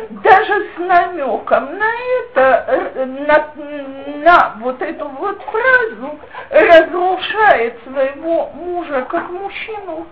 [0.09, 9.29] даже с намеком на это, на, на вот эту вот фразу, разрушает своего мужа как
[9.29, 10.07] мужчину.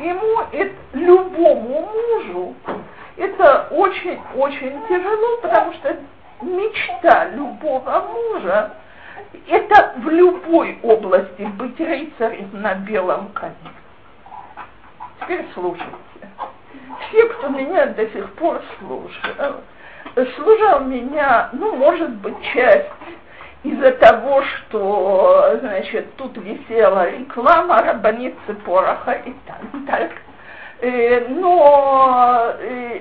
[0.00, 2.54] Ему, это, любому мужу,
[3.16, 5.96] это очень-очень тяжело, потому что
[6.42, 8.74] мечта любого мужа–
[9.48, 13.54] это в любой области быть рыцарем на белом коне.
[15.20, 15.86] Теперь слушайте.
[17.08, 19.54] Все, кто меня до сих пор слушал,
[20.36, 22.88] служил меня, ну, может быть, часть
[23.62, 30.10] из-за того, что, значит, тут висела реклама рабаницы пороха и так, так.
[30.80, 33.00] Э, но э,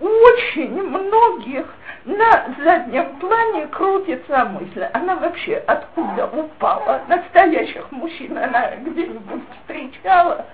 [0.00, 1.66] очень многих
[2.10, 10.46] на заднем плане крутится мысль, она вообще откуда упала, настоящих мужчин она где-нибудь встречала,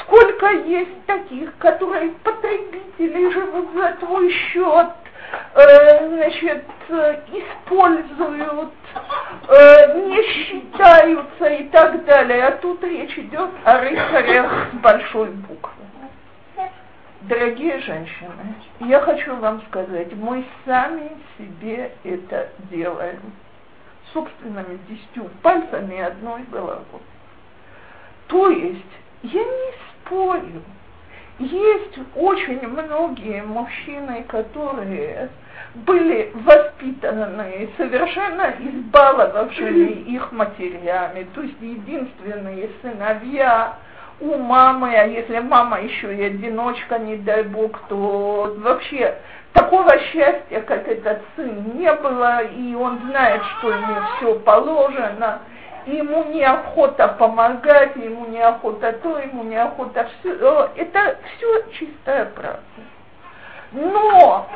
[0.00, 4.88] сколько есть таких, которые потребители живут за твой счет,
[5.54, 6.64] э, значит,
[7.32, 8.72] используют,
[9.48, 12.46] э, не считаются и так далее.
[12.46, 15.73] А тут речь идет о рыцарях с большой буквы.
[17.28, 23.18] Дорогие женщины, я хочу вам сказать, мы сами себе это делаем
[24.12, 27.00] собственными десятью пальцами одной головой.
[28.26, 29.72] То есть я не
[30.02, 30.62] спорю,
[31.38, 35.30] есть очень многие мужчины, которые
[35.74, 43.78] были воспитаны совершенно избаловавшими их матерями, то есть единственные сыновья
[44.20, 49.16] у мамы, а если мама еще и одиночка, не дай бог, то вообще
[49.52, 55.40] такого счастья, как этот сын, не было, и он знает, что ему все положено–
[55.86, 60.70] ему неохота помогать, ему неохота то, ему неохота все.
[60.76, 62.60] Это все чистая правда.
[63.72, 64.48] Но,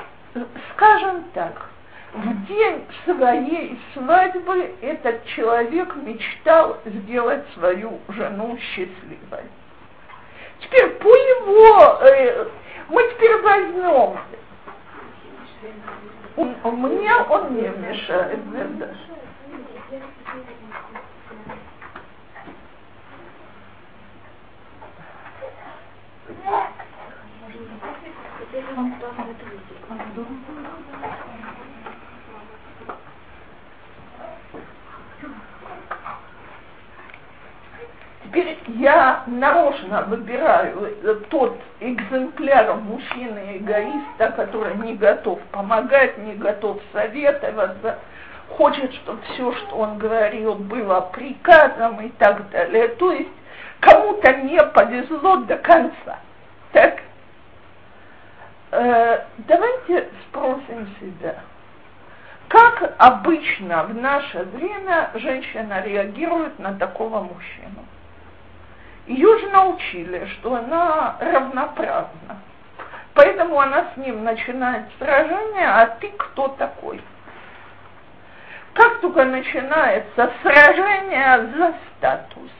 [0.72, 1.70] скажем так,
[2.12, 9.44] в день своей свадьбы этот человек мечтал сделать свою жену счастливой.
[10.60, 12.48] Теперь по его, э,
[12.88, 14.18] мы теперь возьмем,
[16.64, 18.94] мне он не мешает, да, да.
[38.28, 40.94] Теперь я нарочно выбираю
[41.30, 47.98] тот экземпляр мужчины-эгоиста, который не готов помогать, не готов советоваться,
[48.50, 52.88] хочет, чтобы все, что он говорил, было приказом и так далее.
[52.88, 53.30] То есть
[53.80, 56.18] кому-то не повезло до конца.
[56.72, 57.00] Так?
[58.72, 61.36] Э, давайте спросим себя,
[62.48, 67.84] как обычно в наше время женщина реагирует на такого мужчину?
[69.08, 72.42] Ее же научили, что она равноправна.
[73.14, 77.00] Поэтому она с ним начинает сражение, а ты кто такой?
[78.74, 82.50] Как только начинается сражение за статус,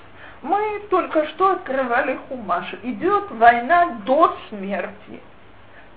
[0.41, 2.75] мы только что открывали Хумаш.
[2.83, 5.21] Идет война до смерти.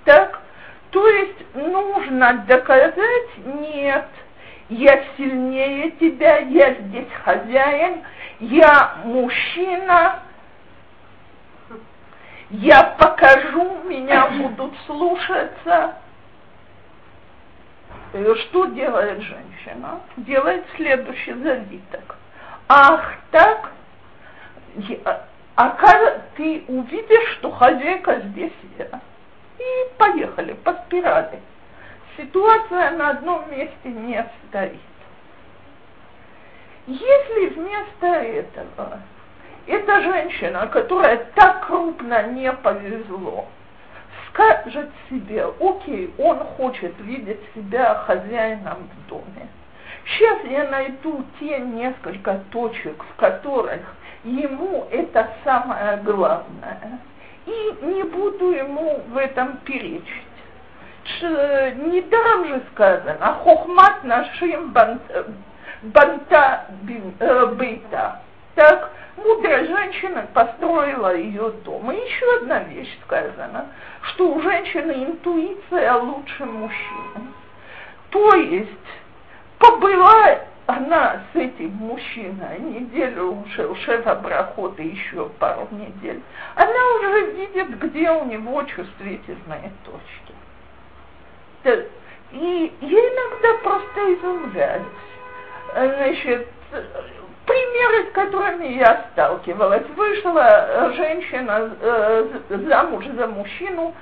[0.03, 0.41] Так?
[0.89, 4.05] То есть нужно доказать нет.
[4.67, 8.01] я сильнее тебя, я здесь хозяин,
[8.41, 10.19] я мужчина,
[12.51, 15.95] я покажу, меня будут слушаться.
[18.13, 20.01] И что делает женщина?
[20.17, 22.17] Делает следующий завиток.
[22.67, 23.71] Ах, так?
[25.55, 25.69] А
[26.35, 28.99] ты увидишь, что хозяйка здесь я.
[29.57, 31.39] И поехали по спирали.
[32.17, 34.79] Ситуация на одном месте не стоит.
[36.87, 38.99] Если вместо этого
[39.67, 43.47] эта женщина, которая так крупно не повезло,
[44.29, 49.47] скажет себе, окей, он хочет видеть себя хозяином в доме.
[50.05, 53.81] Сейчас я найду те несколько точек, в которых
[54.23, 56.99] ему это самое главное,
[57.45, 60.25] и не буду ему в этом перечить.
[61.21, 66.65] Недаром же сказано, хохмат нашим банта
[67.19, 68.21] э, бейта.
[68.55, 68.91] Так,
[69.23, 71.91] мудрая женщина построила ее дом.
[71.91, 73.67] И еще одна вещь сказана,
[74.01, 77.27] что у женщины интуиция лучше мужчины.
[78.09, 78.69] То есть,
[79.57, 86.21] побыла она с этим мужчиной неделю уже, шефа прохода еще пару недель,
[86.55, 90.33] она уже видит, где у него чувствительные точки.
[92.31, 94.85] И я иногда просто изумляюсь.
[95.73, 96.47] Значит,
[97.45, 99.87] примеры, с которыми я сталкивалась.
[99.95, 103.93] Вышла женщина э, замуж за мужчину,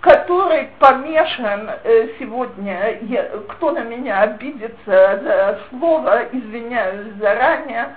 [0.00, 7.88] который помешан э, сегодня, я, кто на меня обидится за слово, извиняюсь заранее,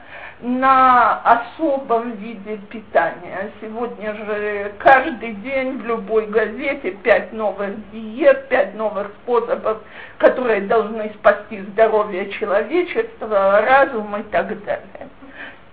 [0.42, 3.52] на особом виде питания.
[3.62, 9.80] Сегодня же каждый день в любой газете пять новых диет, пять новых способов,
[10.18, 15.10] которые должны спасти здоровье человечества, разум и так далее.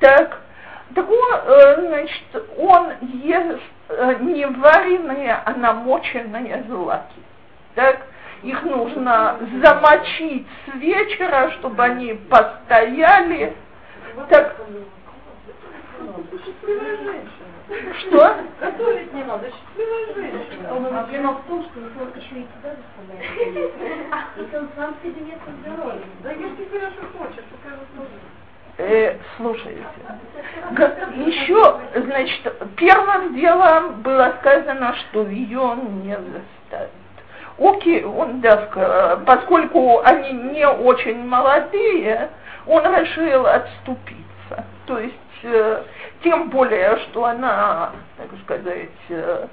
[0.01, 0.41] Так,
[0.95, 2.93] так он, э, значит, он
[3.25, 7.23] ест э, не вареные, а намоченные злаки.
[7.75, 8.01] Так,
[8.43, 13.57] их нужно замочить с вечера, чтобы они постояли,
[14.29, 14.57] так...
[17.99, 18.37] Что?
[18.61, 20.91] Готовить не надо, счастливая женщина.
[20.91, 23.69] Проблема в том, что он еще и туда заставляет.
[24.37, 26.01] Если он сам себе не здоровья.
[26.23, 28.11] Да если ты что хочешь, покажу тоже.
[28.79, 29.83] Э, слушайте,
[31.17, 36.91] еще, значит, первым делом было сказано, что ее он не заставит.
[37.59, 42.31] Окей, он, да, поскольку они не очень молодые,
[42.69, 44.65] он решил отступиться.
[44.87, 45.83] То есть, э,
[46.23, 49.47] тем более, что она, так сказать, э,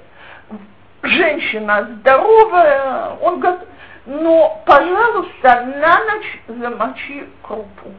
[1.02, 3.68] женщина здоровая, он говорит,
[4.06, 7.90] но, пожалуйста, на ночь замочи крупу.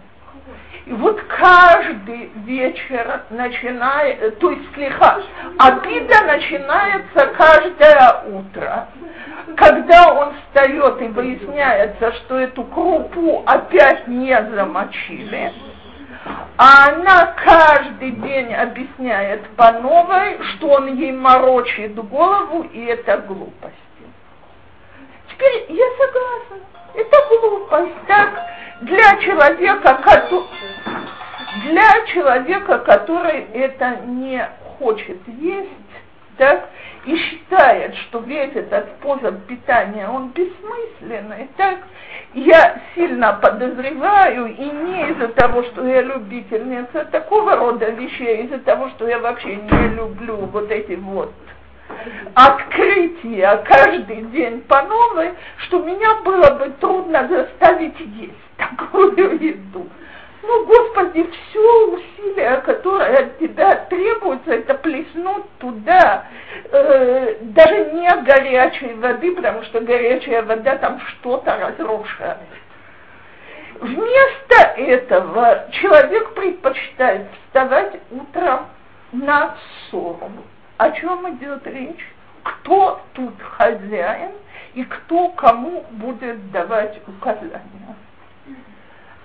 [0.87, 5.19] И вот каждый вечер начинает, то есть слегка,
[5.59, 8.87] обида начинается каждое утро.
[9.57, 15.51] Когда он встает и выясняется, что эту крупу опять не замочили,
[16.57, 23.75] а она каждый день объясняет по новой, что он ей морочит голову, и это глупости.
[25.31, 27.95] Теперь я согласна, это глупость.
[28.07, 28.29] Так,
[28.81, 30.45] для человека, который,
[31.65, 35.69] для человека, который это не хочет есть,
[36.37, 36.69] так,
[37.05, 41.79] и считает, что весь этот способ питания, он бессмысленный, так,
[42.33, 48.59] я сильно подозреваю, и не из-за того, что я любительница такого рода вещей, а из-за
[48.59, 51.31] того, что я вообще не люблю вот эти вот
[52.33, 59.87] открытия каждый день по новой, что меня было бы трудно заставить есть такую еду.
[60.43, 66.25] Ну, Господи, все усилие, которое от тебя требуется, это плеснуть туда
[66.71, 72.37] э, даже не горячей воды, потому что горячая вода там что-то разрушает.
[73.81, 78.67] Вместо этого человек предпочитает вставать утром
[79.11, 79.55] на
[79.89, 80.31] ссору.
[80.77, 82.13] О чем идет речь?
[82.43, 84.31] Кто тут хозяин
[84.73, 87.95] и кто кому будет давать указания?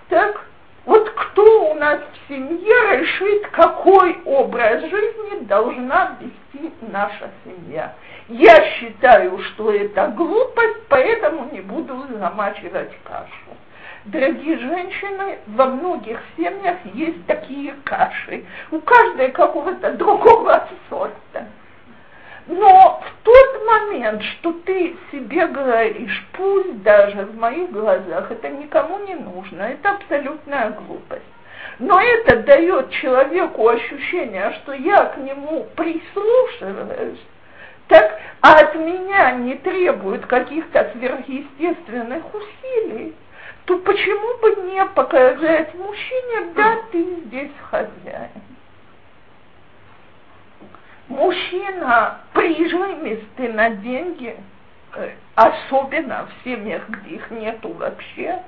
[0.08, 0.46] Так,
[0.86, 7.94] вот кто у нас в семье решит, какой образ жизни должна вести наша семья?
[8.28, 13.56] Я считаю, что это глупость, поэтому не буду замачивать кашу.
[14.04, 18.44] Дорогие женщины, во многих семьях есть такие каши.
[18.72, 21.46] У каждой какого-то другого сорта.
[22.48, 28.98] Но в тот момент, что ты себе говоришь, пусть даже в моих глазах это никому
[29.06, 31.22] не нужно, это абсолютная глупость.
[31.78, 37.20] Но это дает человеку ощущение, что я к нему прислушиваюсь,
[37.86, 43.14] так, а от меня не требует каких-то сверхъестественных усилий,
[43.64, 48.30] то почему бы не показать мужчине, да, ты здесь хозяин?
[51.08, 54.36] Мужчина прижимистый на деньги,
[54.94, 58.42] э, особенно в семьях, где их нету вообще,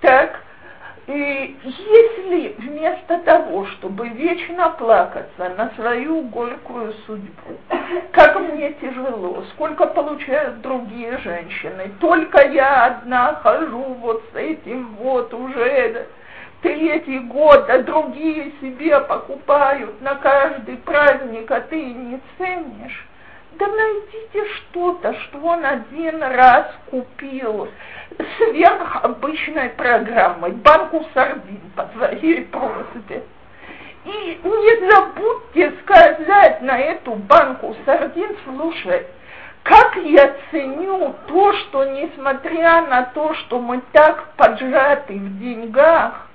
[0.00, 0.40] так
[1.06, 7.58] и если вместо того, чтобы вечно плакаться на свою горькую судьбу,
[8.10, 15.32] как мне тяжело, сколько получают другие женщины, только я одна хожу вот с этим вот
[15.32, 16.08] уже
[16.62, 23.06] третий год, а другие себе покупают на каждый праздник, а ты не ценишь,
[23.58, 27.68] да найдите что-то, что он один раз купил
[28.36, 33.24] сверх обычной программой, банку сардин по своей просьбе.
[34.04, 39.06] И не забудьте сказать на эту банку сардин, слушай,
[39.64, 46.28] как я ценю то, что несмотря на то, что мы так поджаты в деньгах,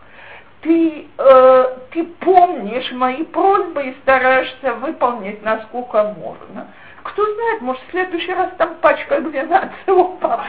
[0.61, 6.67] ты, э, ты помнишь мои просьбы и стараешься выполнить насколько можно.
[7.03, 10.45] Кто знает, может, в следующий раз там пачка 12 упала.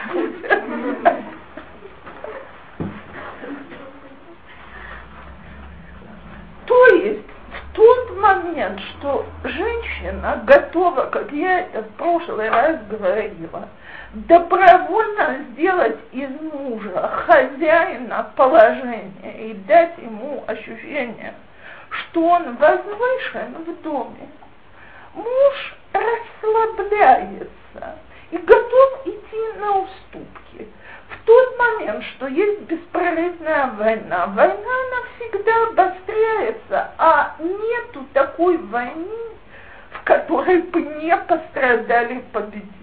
[6.65, 13.67] То есть в тот момент, что женщина готова, как я это в прошлый раз говорила,
[14.13, 21.33] добровольно сделать из мужа хозяина положения и дать ему ощущение,
[21.89, 24.29] что он возвышен в доме,
[25.13, 27.99] муж расслабляется
[28.31, 30.67] и готов идти на уступки.
[31.09, 39.37] В тот момент, что есть беспролетная война, война навсегда обостряется, а нету такой войны,
[39.91, 42.73] в которой бы не пострадали победители.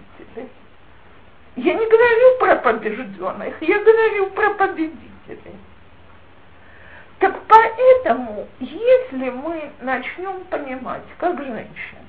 [1.57, 5.59] Я не говорю про побежденных, я говорю про победителей.
[7.19, 12.00] Так поэтому, если мы начнем понимать, как женщины,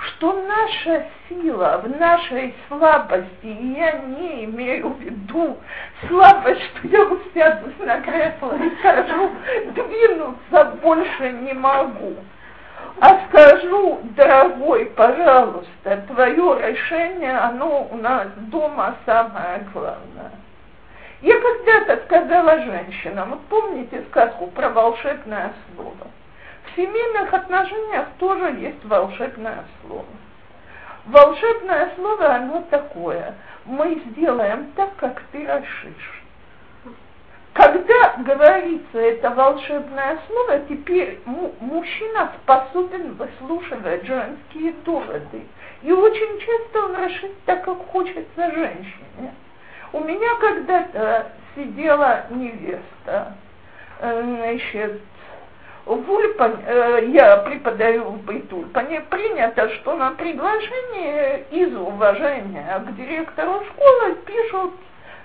[0.00, 5.58] что наша сила в нашей слабости, и я не имею в виду
[6.06, 9.30] слабость, что я усядусь на кресло и скажу,
[9.74, 12.14] двинуться больше не могу,
[13.00, 20.32] а скажу, дорогой, пожалуйста, твое решение, оно у нас дома самое главное.
[21.20, 26.08] Я когда-то сказала женщинам, вот помните сказку про волшебное слово?
[26.78, 30.04] Семейных отношениях тоже есть волшебное слово.
[31.06, 33.34] Волшебное слово, оно такое.
[33.64, 36.22] Мы сделаем так, как ты решишь.
[37.52, 45.42] Когда говорится это волшебное слово, теперь мужчина способен выслушивать женские доводы.
[45.82, 49.34] И очень часто он решит так, как хочется женщине.
[49.92, 53.34] У меня когда-то сидела невеста,
[53.98, 55.02] э, значит,
[55.88, 63.64] в Ульпане, э, я преподаю в Бейтульпане, принято, что на приглашение из уважения к директору
[63.64, 64.74] школы пишут,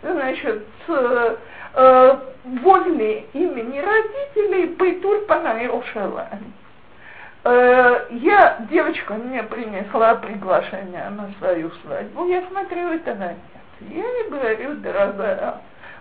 [0.02, 6.54] значит, э, возле имени родителей Бейтульпана и Рошелайн.
[7.44, 13.34] Э, я, девочка мне принесла приглашение на свою свадьбу, я смотрю, это на
[13.90, 15.56] я ей говорю, дорогая,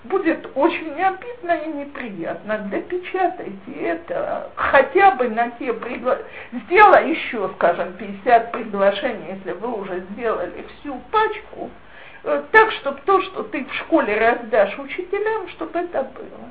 [0.05, 2.59] будет очень обидно и неприятно.
[2.71, 6.27] Допечатайте это хотя бы на те приглашения.
[6.53, 11.71] Сделай еще, скажем, 50 приглашений, если вы уже сделали всю пачку,
[12.25, 16.51] э, так, чтобы то, что ты в школе раздашь учителям, чтобы это было.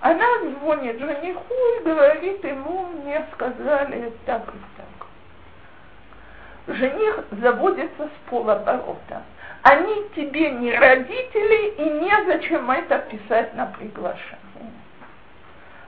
[0.00, 0.26] Она
[0.60, 6.76] звонит жениху и говорит ему, мне сказали так и так.
[6.76, 9.22] Жених заводится с полоборота
[9.64, 14.72] они тебе не родители, и незачем это писать на приглашение.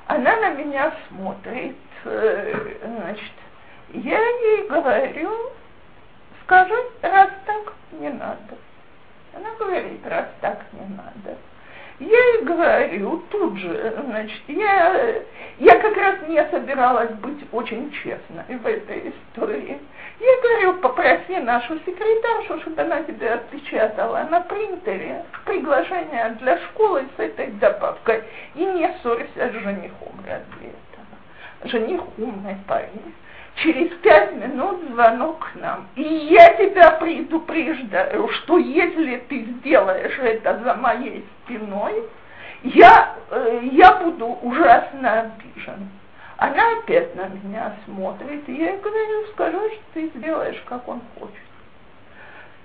[0.06, 3.32] Она на меня смотрит, э, значит,
[3.92, 5.30] я ей говорю,
[6.44, 8.56] скажи, раз так, не надо.
[9.34, 11.36] Она говорит, раз так, не надо.
[11.98, 15.22] Я ей говорю тут же, значит, я,
[15.58, 19.78] я как раз не собиралась быть очень честной в этой истории.
[20.20, 27.20] Я говорю, попроси нашу секретаршу, чтобы она тебе отпечатала на принтере приглашение для школы с
[27.20, 28.24] этой добавкой.
[28.54, 31.70] И не ссорься с женихом ради этого.
[31.70, 33.14] Жених умный парень.
[33.56, 35.88] Через пять минут звонок к нам.
[35.96, 42.02] И я тебя предупреждаю, что если ты сделаешь это за моей спиной,
[42.62, 45.88] я, э, я буду ужасно обижен.
[46.36, 51.00] Она опять на меня смотрит, и я ей говорю, скажи, что ты сделаешь, как он
[51.18, 51.34] хочет.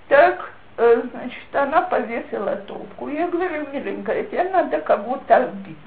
[0.09, 3.07] Так, э, значит, она повесила трубку.
[3.07, 5.77] Я говорю, миленькая, тебе надо кого-то обидеть.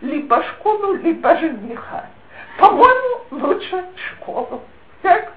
[0.00, 2.06] Либо школу, либо жениха.
[2.58, 4.62] По-моему, лучше школу.
[5.02, 5.32] Так,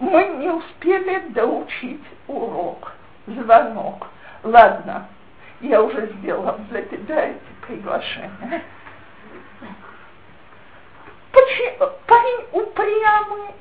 [0.00, 2.92] мы не успели доучить урок.
[3.26, 4.08] Звонок.
[4.42, 5.06] Ладно,
[5.60, 8.62] я уже сделала для тебя эти приглашения.
[11.30, 11.90] Почему?
[12.06, 13.54] Парень упрямый.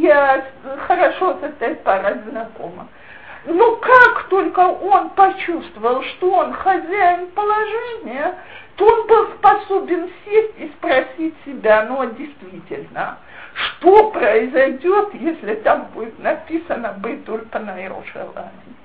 [0.00, 0.46] Я
[0.86, 2.88] хорошо с этой парой знакома.
[3.44, 8.34] Но как только он почувствовал, что он хозяин положения,
[8.84, 13.18] он был способен сесть и спросить себя, ну а действительно,
[13.54, 18.76] что произойдет, если там будет написано «Бейтуль Панайрошалани».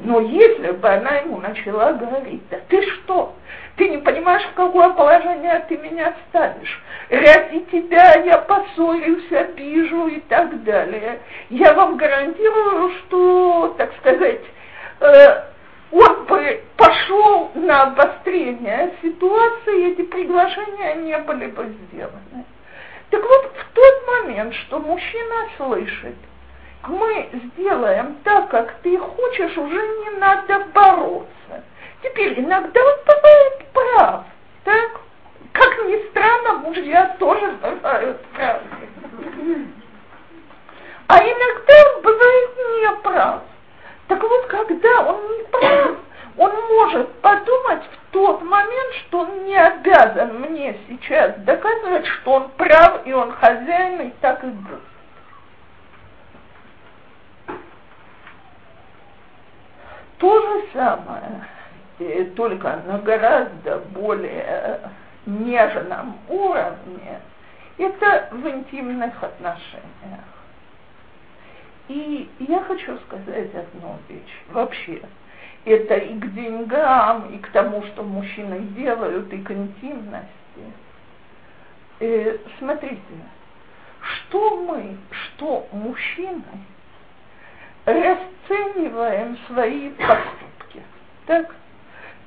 [0.00, 3.34] Но если бы она ему начала говорить, да ты что,
[3.76, 6.80] ты не понимаешь, в какое положение ты меня ставишь.
[7.10, 11.18] Ради тебя я поссорюсь, обижу и так далее.
[11.50, 14.42] Я вам гарантирую, что, так сказать,
[15.00, 15.42] э,
[15.90, 22.44] он бы пошел на обострение ситуации, эти приглашения не были бы сделаны.
[23.10, 26.16] Так вот, в тот момент, что мужчина слышит,
[26.86, 31.64] мы сделаем так, как ты хочешь, уже не надо бороться.
[32.02, 34.24] Теперь иногда он бывает прав,
[34.64, 35.00] так?
[35.52, 38.60] Как ни странно, мужья тоже бывают правы.
[41.08, 43.42] А иногда он бывает не прав.
[44.08, 45.96] Так вот, когда он не прав,
[46.38, 52.48] он может подумать в тот момент, что он не обязан мне сейчас доказывать, что он
[52.56, 54.80] прав и он хозяин, и так и будет.
[60.18, 64.80] То же самое, только на гораздо более
[65.26, 67.20] нежном уровне,
[67.76, 70.37] это в интимных отношениях.
[71.88, 74.42] И я хочу сказать одну вещь.
[74.50, 75.00] Вообще,
[75.64, 80.28] это и к деньгам, и к тому, что мужчины делают, и к интимности.
[82.00, 83.00] Э, смотрите,
[84.02, 86.42] что мы, что мужчины
[87.84, 90.82] расцениваем свои поступки.
[91.26, 91.54] Так?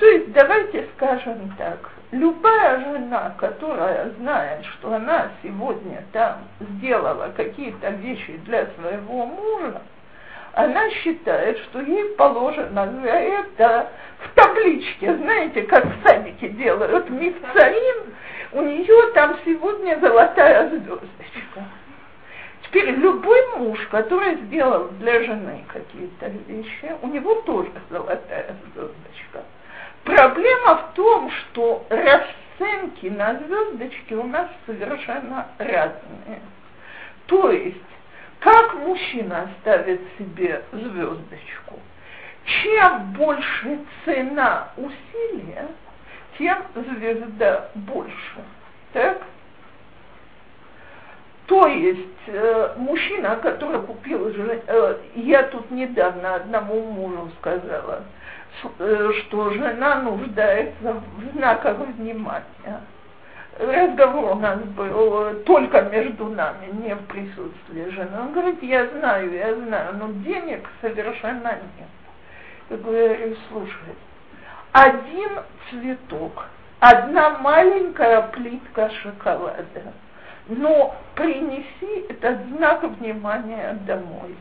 [0.02, 7.92] То есть давайте скажем так, любая жена, которая знает, что она сегодня там сделала какие-то
[7.92, 9.80] вещи для своего мужа,
[10.54, 13.92] она считает, что ей положено за это
[14.22, 18.06] в табличке, знаете, как в садике делают мифцарин,
[18.54, 21.64] у нее там сегодня золотая звездочка.
[22.64, 29.44] Теперь любой муж, который сделал для жены какие-то вещи, у него тоже золотая звездочка.
[30.04, 36.42] Проблема в том, что расценки на звездочки у нас совершенно разные.
[37.28, 37.78] То есть,
[38.40, 41.80] как мужчина ставит себе звездочку,
[42.46, 45.68] чем больше цена усилия,
[46.38, 48.42] тем звезда больше.
[48.94, 49.22] Так?
[51.46, 58.04] То есть э, мужчина, который купил, э, я тут недавно одному мужу сказала,
[58.60, 62.82] что жена нуждается в знаках внимания.
[63.60, 68.20] Разговор у нас был только между нами, не в присутствии жены.
[68.20, 71.90] Он говорит, я знаю, я знаю, но денег совершенно нет.
[72.70, 73.96] Я говорю, слушай,
[74.72, 75.30] один
[75.70, 76.46] цветок,
[76.80, 79.94] одна маленькая плитка шоколада,
[80.48, 84.36] но принеси этот знак внимания домой.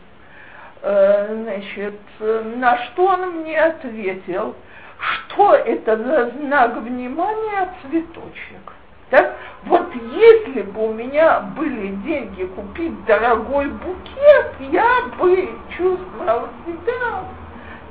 [0.82, 4.54] Э, значит, на что он мне ответил,
[4.98, 8.72] что это за знак внимания цветочек.
[9.10, 17.24] Так, вот если бы у меня были деньги купить дорогой букет, я бы чувствовал себя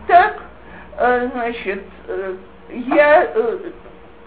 [0.07, 0.41] так,
[0.97, 2.35] э, значит, э,
[2.69, 3.31] я,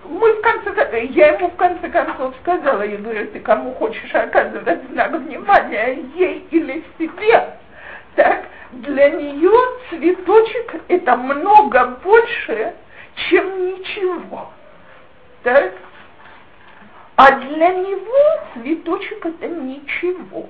[0.04, 4.84] мы в конце, я ему в конце концов сказала, я говорю, ты кому хочешь оказывать
[4.92, 7.58] знак внимания, ей или себе?
[8.16, 9.52] Так, для нее
[9.88, 12.74] цветочек это много больше,
[13.28, 14.50] чем ничего.
[15.42, 15.74] Так?
[17.16, 20.48] А для него цветочек это ничего.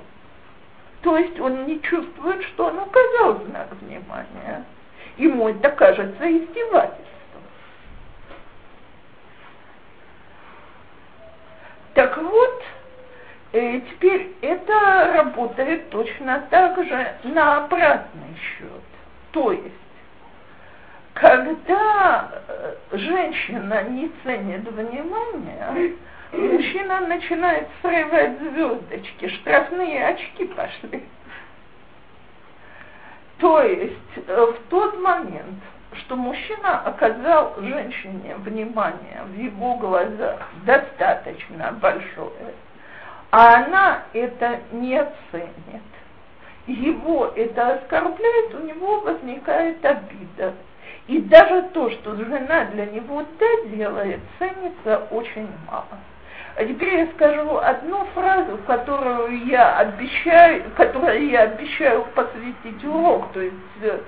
[1.03, 4.65] То есть он не чувствует, что он оказал знак внимания.
[5.17, 7.43] Ему это кажется издевательством.
[11.95, 12.63] Так вот,
[13.53, 18.82] Теперь это работает точно так же на обратный счет.
[19.32, 19.66] То есть,
[21.12, 25.96] когда э, женщина не ценит внимания,
[26.32, 31.05] мужчина начинает срывать звездочки, штрафные очки пошли.
[33.38, 35.61] То есть э, в тот момент,
[35.98, 42.55] что мужчина оказал женщине внимание в его глазах достаточно большое,
[43.33, 45.83] а она это не ценит,
[46.66, 50.53] его это оскорбляет, у него возникает обида.
[51.09, 55.99] И даже то, что жена для него да делает, ценится очень мало.
[56.57, 63.41] А теперь я скажу одну фразу, которую я обещаю, которой я обещаю посвятить урок, то
[63.41, 63.99] есть э,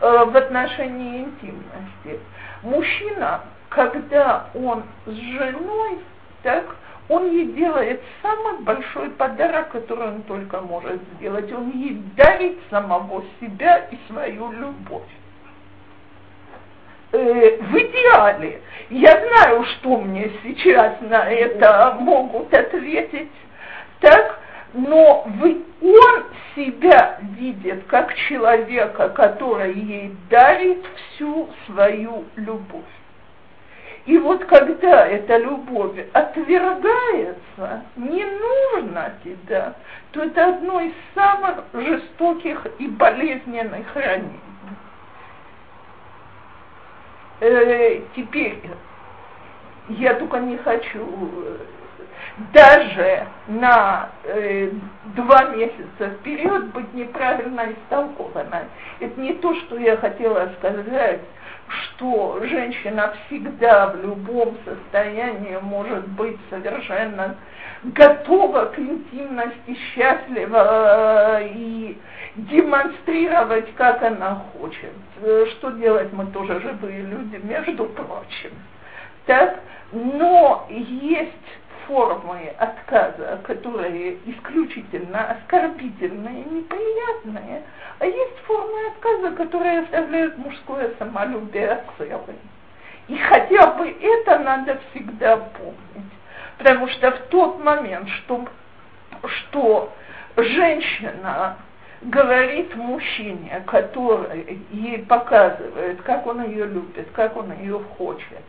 [0.00, 2.20] в отношении интимности.
[2.62, 5.98] Мужчина, когда он с женой,
[6.44, 6.64] так,
[7.08, 11.50] он ей делает самый большой подарок, который он только может сделать.
[11.52, 15.08] Он ей дарит самого себя и свою любовь.
[17.12, 23.32] Э, в идеале, я знаю, что мне сейчас на это могут ответить,
[24.00, 24.40] так,
[24.74, 30.84] но вы, он себя видит как человека, который ей дарит
[31.14, 32.84] всю свою любовь.
[34.08, 39.74] И вот когда эта любовь отвергается, не нужно тебя,
[40.12, 44.40] то это одно из самых жестоких и болезненных ранений.
[47.40, 48.58] Э, теперь
[49.90, 51.06] я только не хочу
[52.54, 54.70] даже на э,
[55.16, 58.68] два месяца вперед быть неправильно истолкованной.
[59.00, 61.20] Это не то, что я хотела сказать,
[61.68, 67.36] что женщина всегда в любом состоянии может быть совершенно
[67.84, 71.98] готова к интимности, счастлива э, и
[72.36, 74.92] демонстрировать, как она хочет.
[75.22, 78.52] Э, что делать, мы тоже живые люди, между прочим.
[79.26, 79.60] Так?
[79.92, 81.57] Но есть
[81.88, 87.62] формы отказа, которые исключительно оскорбительные, неприятные,
[87.98, 92.36] а есть формы отказа, которые оставляют мужское самолюбие целым.
[93.08, 96.12] И хотя бы это надо всегда помнить.
[96.58, 98.44] Потому что в тот момент, что,
[99.24, 99.92] что
[100.36, 101.56] женщина
[102.02, 108.44] говорит мужчине, который ей показывает, как он ее любит, как он ее хочет,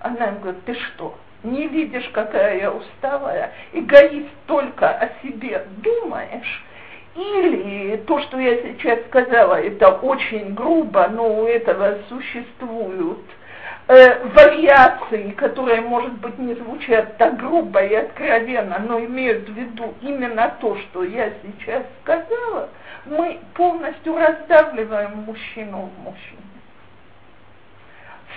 [0.00, 6.64] она ему говорит, ты что, не видишь, какая я усталая, эгоист только о себе думаешь,
[7.14, 13.18] или то, что я сейчас сказала, это очень грубо, но у этого существуют
[13.88, 19.94] э, вариации, которые, может быть, не звучат так грубо и откровенно, но имеют в виду
[20.00, 22.68] именно то, что я сейчас сказала,
[23.06, 26.47] мы полностью раздавливаем мужчину в мужчине.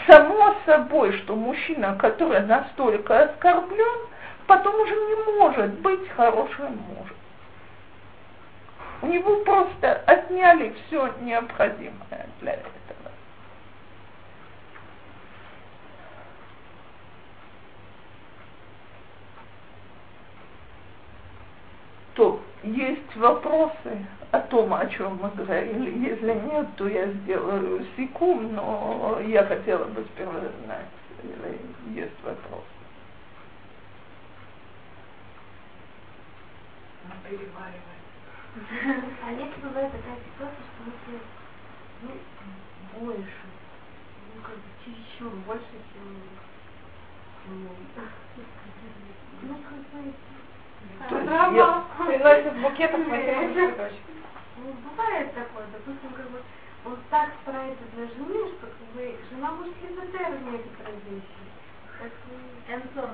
[0.07, 4.07] Само собой, что мужчина, который настолько оскорблен,
[4.47, 7.15] потом уже не может быть хорошим мужем.
[9.01, 12.71] У него просто отняли все необходимое для этого.
[22.13, 26.09] То есть вопросы о том, о чем мы говорили.
[26.09, 30.85] Если нет, то я сделаю секунд, но я хотела бы сперва знать,
[31.23, 32.65] или есть вопросы.
[37.29, 37.91] Переваривать.
[39.25, 41.21] А если бывает такая ситуация, что если
[42.01, 43.45] ну, больше,
[44.35, 45.63] ну как бы чересчур больше,
[45.93, 46.03] чем
[47.47, 47.69] ну,
[49.43, 50.17] ну как бы есть
[52.07, 54.10] приносит букетов материнских цветочек.
[54.71, 56.41] Ну, бывает такое, допустим, как бы
[56.85, 61.41] он так старается для жены, что как бы жена может либо в некоторые вещи.
[61.99, 62.11] Так,
[62.69, 63.09] Энсорг.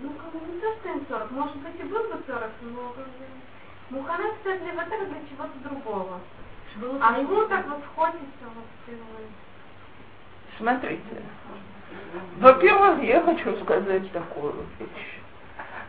[0.00, 3.06] Ну, как бы не то, что энсорг, может быть и был бы сорок, но как
[3.06, 3.26] бы
[3.90, 6.20] Мухана кстати леватер для чего-то другого.
[7.00, 8.64] А ему так вот хочется вот
[10.58, 11.22] Смотрите,
[12.38, 15.20] во-первых, я хочу сказать такую вещь.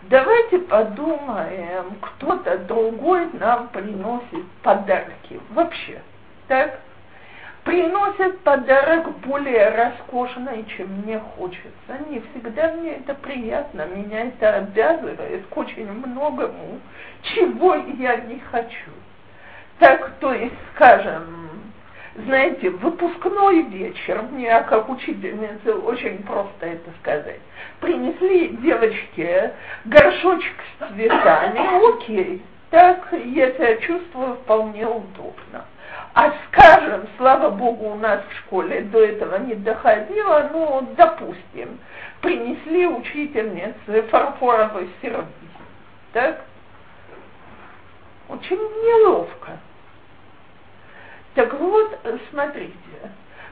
[0.04, 5.40] Давайте подумаем, кто-то другой нам приносит подарки.
[5.50, 6.02] Вообще,
[6.48, 6.80] так?
[7.64, 11.98] Приносят подарок более роскошный, чем мне хочется.
[12.10, 16.80] Не всегда мне это приятно, меня это обязывает к очень многому,
[17.24, 18.92] чего я не хочу.
[19.80, 21.57] Так, то есть, скажем,
[22.26, 27.40] знаете, выпускной вечер, мне как учительнице очень просто это сказать.
[27.80, 29.54] Принесли девочке
[29.86, 32.42] горшочек с цветами, окей,
[32.72, 35.66] так я себя чувствую вполне удобно.
[36.14, 41.78] А скажем, слава богу, у нас в школе до этого не доходило, ну, допустим,
[42.22, 45.26] принесли учительнице фарфоровый сервиз,
[46.14, 46.42] так?
[48.28, 49.60] Очень неловко.
[51.38, 52.00] Так вот,
[52.32, 52.74] смотрите,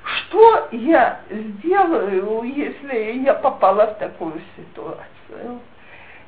[0.03, 5.59] что я сделаю, если я попала в такую ситуацию?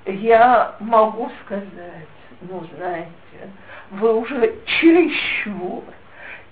[0.06, 1.66] Я могу сказать,
[2.42, 3.10] ну, знаете,
[3.90, 5.84] вы уже чересчур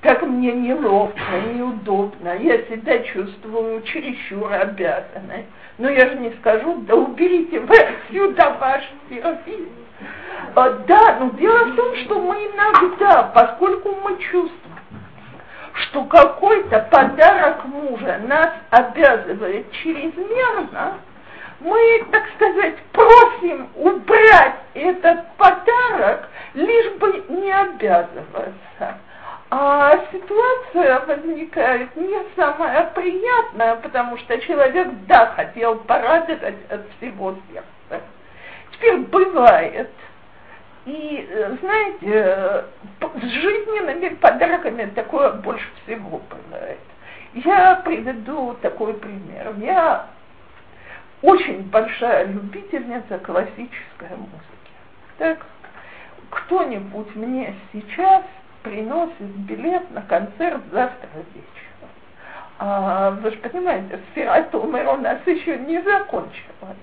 [0.02, 1.20] как мне неловко,
[1.54, 5.46] неудобно, я себя чувствую чересчур обязанной.
[5.78, 9.68] Но я же не скажу, да уберите вы отсюда ваш сервис.
[10.56, 14.75] А, да, но дело в том, что мы иногда, поскольку мы чувствуем,
[15.76, 21.00] что какой-то подарок мужа нас обязывает чрезмерно,
[21.60, 28.98] мы, так сказать, просим убрать этот подарок, лишь бы не обязываться.
[29.50, 38.04] А ситуация возникает не самая приятная, потому что человек, да, хотел порадовать от всего сердца.
[38.72, 39.92] Теперь бывает,
[40.86, 42.66] и, э, знаете,
[43.00, 46.80] с жизненными подарками такое больше всего бывает.
[47.34, 49.54] Я приведу такой пример.
[49.58, 50.08] Я
[51.22, 54.72] очень большая любительница классической музыки.
[55.18, 55.40] Так,
[56.30, 58.24] кто-нибудь мне сейчас
[58.62, 61.90] приносит билет на концерт завтра вечером.
[62.60, 66.78] А, вы же понимаете, сфера Томер у нас еще не закончилась.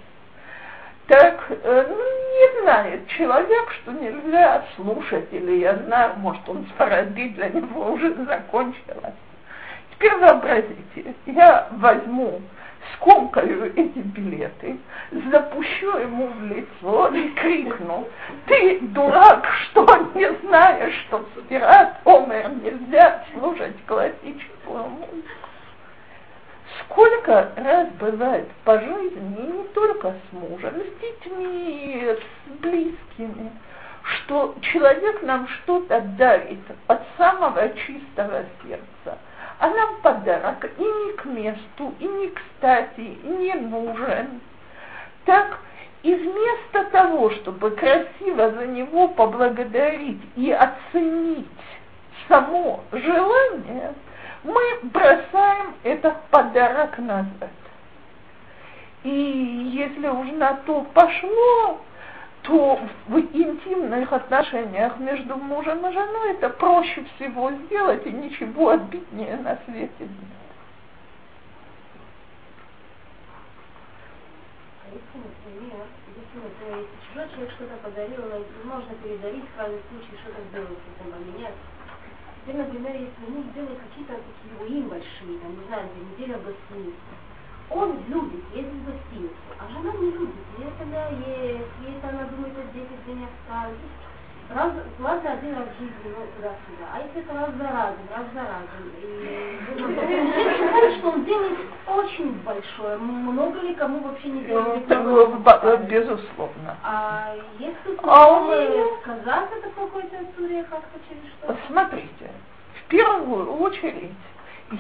[1.07, 7.35] Так э, ну, не знает человек, что нельзя слушать, или я знаю, может он спорадит,
[7.35, 9.15] для него уже закончилось.
[9.91, 12.41] Теперь вообразите, я возьму
[12.95, 14.79] скомкаю эти билеты,
[15.31, 18.09] запущу ему в лицо и крикну,
[18.47, 25.17] ты дурак, что не знаешь, что в Омер нельзя слушать классическую музыку.
[26.81, 33.51] Сколько раз бывает по жизни, не только с мужем, с детьми, с близкими,
[34.03, 39.19] что человек нам что-то дарит от самого чистого сердца–
[39.63, 44.41] а нам подарок и не к месту, и не кстати, и не нужен.
[45.25, 45.61] Так,
[46.03, 51.47] и вместо того, чтобы красиво за него поблагодарить и оценить
[52.27, 53.95] само желание,
[54.45, 57.51] мы бросаем этот подарок назад.
[59.05, 59.11] И
[59.75, 61.81] если уж на то пошло,
[62.43, 69.37] то в интимных отношениях между мужем и женой это проще всего сделать, и ничего обиднее
[69.37, 70.11] на свете нет.
[74.93, 75.21] Если,
[76.17, 78.23] если, если чужой человек что-то подарил,
[78.65, 81.55] можно передарить, в крайнем случае что-то сделать, потом поменять.
[82.43, 86.45] Теперь, например, если муж делает какие-то такие руин большие, там, не знаю, за неделю в
[86.45, 87.13] гостинице,
[87.71, 90.45] он любит ездить в гостиницу, а жена не любит.
[90.59, 93.79] Есть она ест, есть она думает, что дети где оставить.
[94.55, 96.85] Раз, ладно, один раз в жизни, ну, туда-сюда.
[96.93, 98.93] А если это раз за разом, раз за разом.
[99.01, 99.59] И
[100.57, 102.99] считает, что он делает очень большое.
[102.99, 104.87] Много ли кому вообще не делает?
[104.89, 106.77] Ну, безусловно.
[106.83, 108.85] А если а меня...
[109.01, 111.57] сказать это какой-то истории как-то через что?
[111.69, 112.31] Смотрите,
[112.75, 114.13] в первую очередь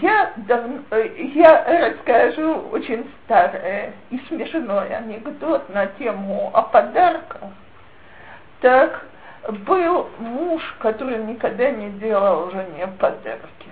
[0.02, 7.50] я, давно, я расскажу очень старый и смешной анекдот на тему о подарках.
[8.60, 9.06] Так,
[9.48, 13.70] был муж, который никогда не делал жене подарки.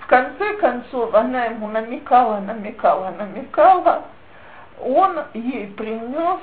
[0.00, 4.04] В конце концов, она ему намекала, намекала, намекала.
[4.80, 6.40] Он ей принес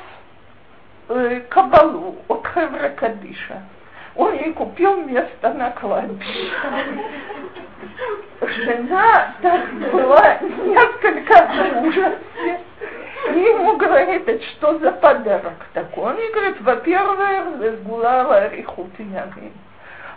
[1.10, 2.90] э, кабалу от Хевра
[4.18, 6.52] он ей купил место на кладбище.
[8.42, 12.60] Жена так была несколько в ужасе.
[13.98, 16.04] Говорит, это что за подарок такой?
[16.04, 19.52] Он ей говорит, во-первых, сгулала рихут ямин.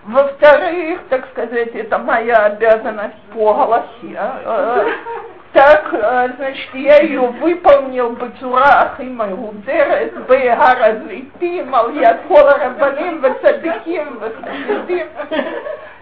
[0.04, 4.16] Во-вторых, так сказать, это моя обязанность по голосе.
[4.16, 4.86] А,
[5.52, 5.88] так,
[6.36, 15.06] значит, я ее выполнил бацурах и майгудерет, бегаразлитим, ал яд кола рабаним, вацадиким, вахасидим.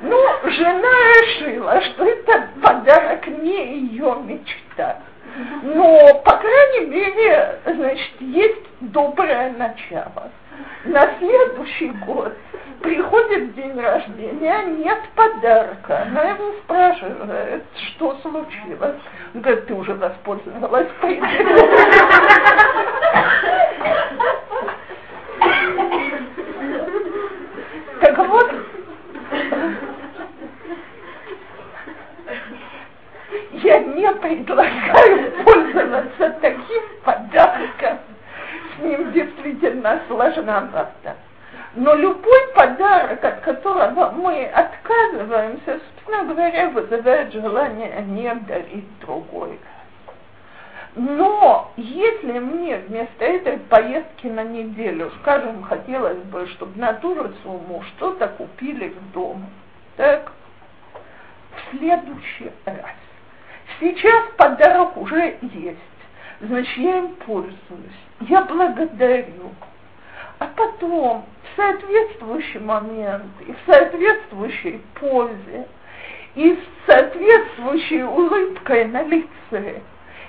[0.00, 4.96] Ну, жена решила, что это подарок не ее мечта.
[5.62, 10.30] Но, по крайней мере, значит, есть доброе начало.
[10.84, 12.34] На следующий год
[12.80, 16.02] приходит день рождения, нет подарка.
[16.02, 18.96] Она его спрашивает, что случилось.
[19.34, 20.88] Он говорит, ты уже воспользовалась
[28.00, 28.50] Так вот,
[33.68, 37.98] я не предлагаю пользоваться таким подарком.
[38.74, 41.16] С ним действительно сложновато.
[41.74, 49.60] Но любой подарок, от которого мы отказываемся, собственно говоря, вызывает желание не дарить другой
[50.96, 57.34] Но если мне вместо этой поездки на неделю, скажем, хотелось бы, чтобы на ту же
[57.42, 59.44] сумму что-то купили в дом,
[59.96, 60.32] так,
[61.52, 63.07] в следующий раз.
[63.80, 65.78] Сейчас подарок уже есть,
[66.40, 69.52] значит, я им пользуюсь, я благодарю.
[70.38, 75.66] А потом в соответствующий момент и в соответствующей позе
[76.34, 79.82] и с соответствующей улыбкой на лице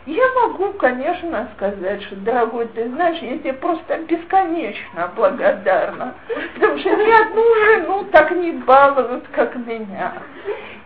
[0.06, 6.16] я могу, конечно, сказать, что, дорогой, ты знаешь, я тебе просто бесконечно благодарна,
[6.54, 10.14] потому что ни одну жену так не балуют, как меня.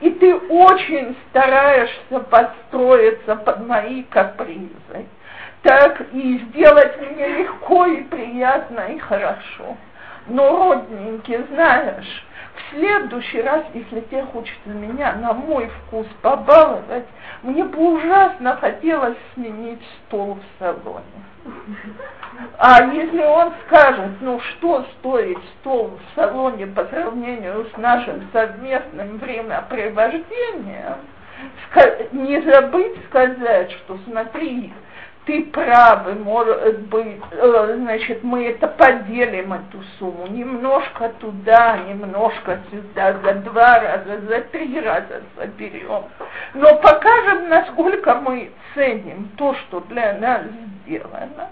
[0.02, 5.06] И ты очень стараешься подстроиться под мои капризы
[5.64, 9.78] так и сделать мне легко и приятно и хорошо.
[10.28, 12.26] Но, родненький, знаешь,
[12.56, 17.06] в следующий раз, если тебе хочется меня на мой вкус побаловать,
[17.42, 21.04] мне бы ужасно хотелось сменить стол в салоне.
[22.58, 29.18] А если он скажет, ну что стоит стол в салоне по сравнению с нашим совместным
[29.18, 30.98] времяпрепровождением,
[32.12, 34.72] не забыть сказать, что смотри,
[35.26, 43.14] ты правы, может быть, э, значит, мы это поделим, эту сумму, немножко туда, немножко сюда,
[43.24, 46.04] за два раза, за три раза соберем.
[46.54, 50.42] Но покажем, насколько мы ценим то, что для нас
[50.84, 51.52] сделано.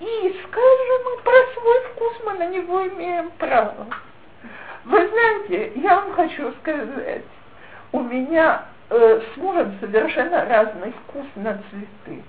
[0.00, 3.86] И скажем, про свой вкус мы на него имеем право.
[4.84, 7.22] Вы знаете, я вам хочу сказать,
[7.92, 12.22] у меня э, с мужем совершенно разный вкус на цветы.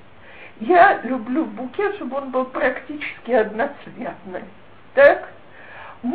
[0.60, 4.44] Я люблю букет, чтобы он был практически одноцветный.
[4.94, 5.30] Так?
[6.04, 6.10] И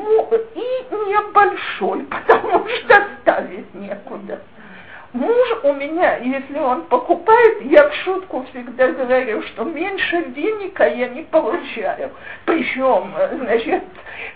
[0.91, 4.41] небольшой, потому что ставить некуда.
[5.13, 11.09] Муж у меня, если он покупает, я в шутку всегда говорю, что меньше веника я
[11.09, 12.13] не получаю.
[12.47, 13.85] Причем, значит,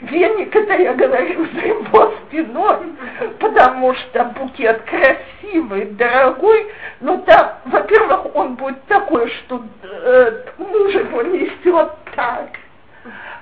[0.03, 2.93] веник это я говорю за его спиной,
[3.39, 6.67] потому что букет красивый, дорогой,
[7.01, 12.51] но там, во-первых, он будет такой, что э, муж его несет так.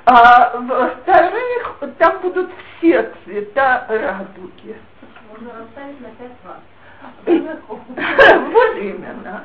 [0.05, 4.77] А во-вторых, там будут все цвета радуги.
[5.33, 6.74] Можно расставить на пять.
[7.27, 9.45] Вот именно.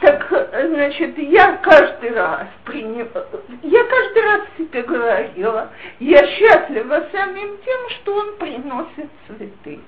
[0.00, 3.26] Так, значит, я каждый раз приняла,
[3.62, 9.80] я каждый раз себе говорила, я счастлива самим тем, что он приносит цветы.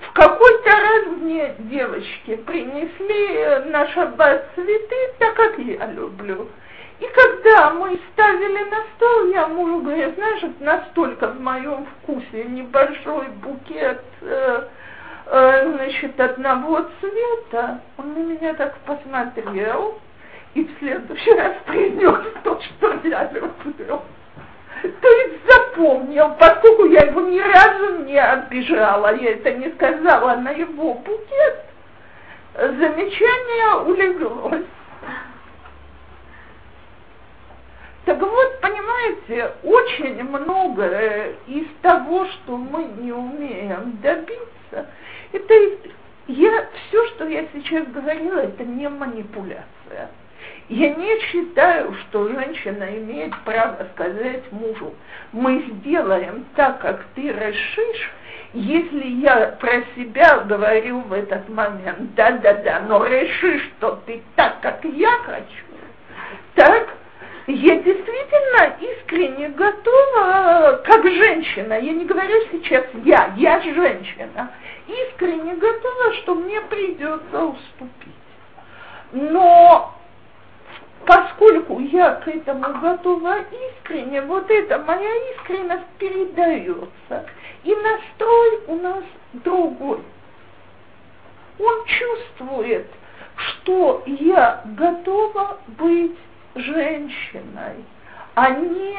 [0.00, 6.48] В какой-то раз мне девочки принесли на шаббат цветы, так как я люблю.
[6.98, 13.28] И когда мы ставили на стол, я мужу говорю, знаешь, настолько в моем вкусе небольшой
[13.42, 14.68] букет Э,
[15.26, 19.98] значит, одного цвета, он на меня так посмотрел
[20.54, 24.02] и в следующий раз принес то, что я люблю.
[24.82, 30.50] То есть запомнил, поскольку я его ни разу не обижала, я это не сказала на
[30.50, 31.64] его букет,
[32.54, 34.66] замечание улеглось.
[38.04, 44.86] Так вот, понимаете, очень многое из того, что мы не умеем добиться,
[45.32, 45.54] это
[46.28, 50.10] я, все, что я сейчас говорила, это не манипуляция.
[50.68, 54.94] Я не считаю, что женщина имеет право сказать мужу,
[55.32, 58.10] мы сделаем так, как ты решишь,
[58.54, 64.84] если я про себя говорю в этот момент, да-да-да, но реши, что ты так, как
[64.84, 65.64] я хочу,
[66.54, 66.88] так,
[67.46, 74.50] я действительно искренне готова, как женщина, я не говорю сейчас я, я женщина,
[74.86, 78.12] искренне готова, что мне придется уступить.
[79.12, 79.94] Но
[81.04, 87.26] поскольку я к этому готова искренне, вот эта моя искренность передается.
[87.64, 90.00] И настрой у нас другой.
[91.58, 92.86] Он чувствует,
[93.36, 96.16] что я готова быть
[96.54, 97.84] женщиной,
[98.34, 98.96] а не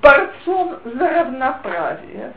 [0.00, 2.32] борцом за равноправие.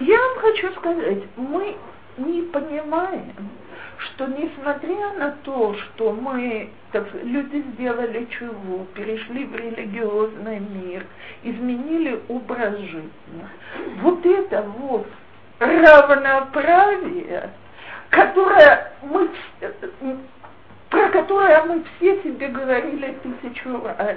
[0.00, 1.76] Я вам хочу сказать, мы
[2.16, 3.34] не понимаем,
[3.98, 11.04] что несмотря на то, что мы, так, люди сделали чего, перешли в религиозный мир,
[11.42, 13.46] изменили образ жизни,
[14.00, 15.06] вот это вот
[15.58, 17.50] равноправие,
[18.08, 19.28] которое мы,
[20.90, 24.16] про которое мы все себе говорили тысячу раз.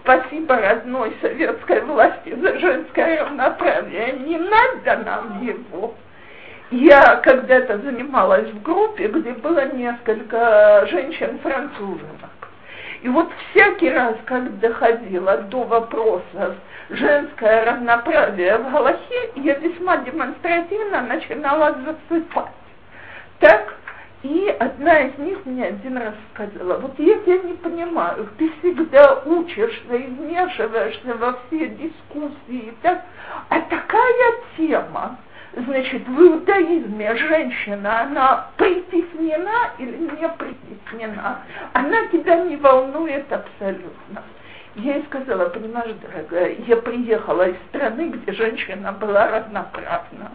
[0.00, 4.12] Спасибо родной советской власти за женское равноправие.
[4.12, 5.94] Не надо нам его.
[6.70, 12.30] Я когда-то занималась в группе, где было несколько женщин-француженок.
[13.02, 16.56] И вот всякий раз, как доходило до вопросов
[16.90, 22.52] женское равноправие в Галахе, я весьма демонстративно начинала засыпать.
[23.38, 23.74] Так,
[24.22, 29.22] и одна из них мне один раз сказала, вот я тебя не понимаю, ты всегда
[29.24, 33.04] учишься и вмешиваешься во все дискуссии, так,
[33.48, 35.18] а такая тема,
[35.54, 41.40] Значит, в иудаизме женщина, она притеснена или не притеснена,
[41.72, 44.22] она тебя не волнует абсолютно.
[44.74, 50.30] Я ей сказала, понимаешь, дорогая, я приехала из страны, где женщина была равноправна.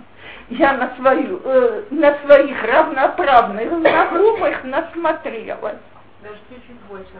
[0.49, 5.77] Я на, свою, э, на своих равноправных знакомых насмотрелась.
[6.21, 7.11] Даже чуть-чуть больше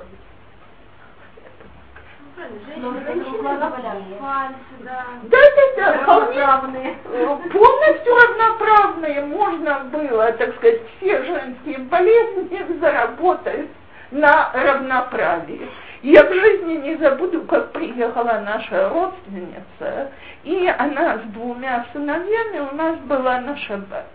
[4.83, 5.41] да, да,
[5.77, 6.97] да, вполне
[7.51, 9.25] полностью равноправные.
[9.25, 13.69] Можно было, так сказать, все женские болезни заработать
[14.11, 15.69] на равноправии.
[16.03, 20.11] Я в жизни не забуду, как приехала наша родственница,
[20.43, 24.05] и она с двумя сыновьями у нас была на шаббат.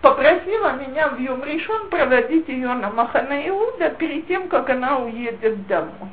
[0.00, 5.66] Попросила меня в Юм Ришон проводить ее на Махана Иуда перед тем, как она уедет
[5.66, 6.10] домой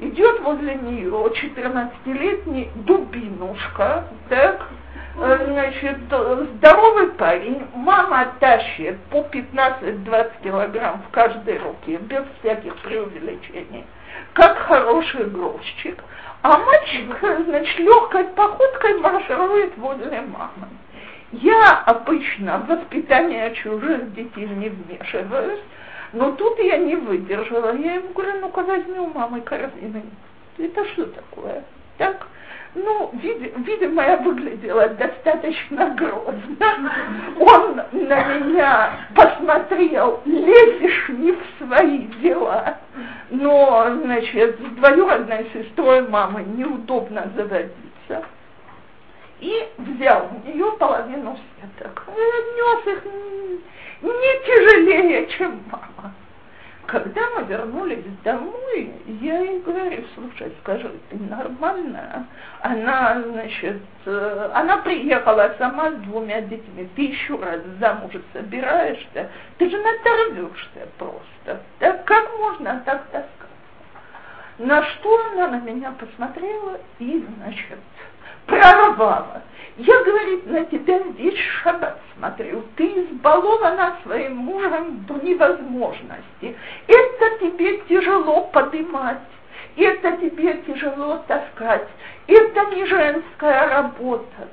[0.00, 4.66] идет возле нее 14-летний дубинушка, так,
[5.16, 13.84] значит, здоровый парень, мама тащит по 15-20 килограмм в каждой руке, без всяких преувеличений,
[14.32, 16.02] как хороший грузчик,
[16.42, 17.16] а мальчик,
[17.46, 20.68] значит, легкой походкой марширует возле мамы.
[21.32, 25.60] Я обычно в воспитание чужих детей не вмешиваюсь,
[26.12, 27.76] но тут я не выдержала.
[27.76, 30.02] Я ему говорю, ну-ка возьми у мамы корзины.
[30.58, 31.62] Это что такое?
[31.98, 32.26] Так?
[32.74, 36.92] Ну, вид, видимо, я выглядела достаточно грозно.
[37.40, 42.78] Он на меня посмотрел, лезешь не в свои дела.
[43.30, 48.24] Но, значит, с двоюродной сестрой мамы неудобно заводиться.
[49.40, 52.06] И взял у нее половину сеток.
[52.08, 53.04] Нес их
[54.02, 56.14] не тяжелее, чем мама.
[56.86, 62.26] Когда мы вернулись домой, я ей говорю, слушай, скажи, ты нормальная?
[62.62, 69.70] Она, значит, э, она приехала сама с двумя детьми, ты еще раз замуж собираешься, ты
[69.70, 71.60] же надорвешься просто.
[71.78, 73.40] Да как можно так таскаться?
[74.58, 77.78] На что она на меня посмотрела и, значит,
[78.50, 79.42] прорвала.
[79.76, 82.64] Я, говорит, на тебя весь шаббат смотрю.
[82.76, 86.56] Ты избалована своим мужем до невозможности.
[86.86, 89.18] Это тебе тяжело поднимать.
[89.76, 91.88] Это тебе тяжело таскать.
[92.26, 94.48] Это не женская работа.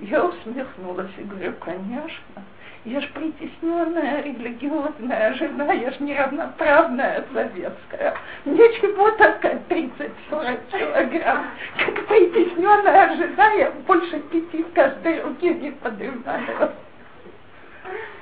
[0.00, 2.42] Я усмехнулась и говорю, конечно.
[2.84, 8.16] Я ж притесненная религиозная жена, я ж неравноправная советская.
[8.44, 11.46] Мне чего таскать 30-40 килограмм?
[11.78, 16.72] Как притесненная жена, я больше пяти в каждой руке не поднимаю.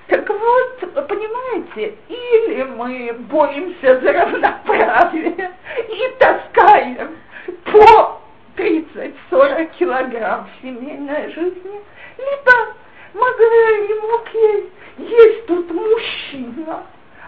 [0.09, 5.53] Так вот, понимаете, или мы боремся за равноправие
[5.89, 7.17] и таскаем
[7.65, 8.21] по
[8.59, 11.81] 30-40 килограмм в семейной жизни,
[12.19, 12.75] либо
[13.15, 15.47] мы говорим, окей, есть.
[15.47, 16.85] Тут мужчина,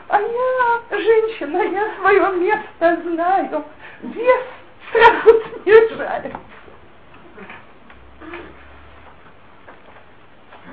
[0.09, 3.64] а я женщина, я свое место знаю,
[4.02, 4.44] вес
[4.92, 6.38] сразу снижается.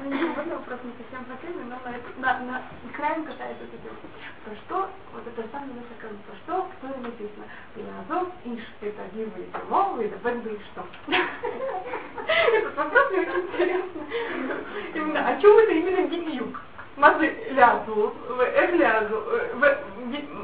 [0.04, 3.96] Можно вопрос не совсем по теме, но на, на, на экране касается этого.
[4.46, 7.46] Про что, вот это самое наше как про что, кто и написано.
[8.00, 10.86] Азов, Иш, это Гивы, это Мовы, это Бэнбы и что.
[12.54, 14.02] Этот вопрос мне очень интересно.
[14.94, 16.62] Именно, о чем это именно бедюк?
[16.96, 19.24] Мазы лязу, эх лязу,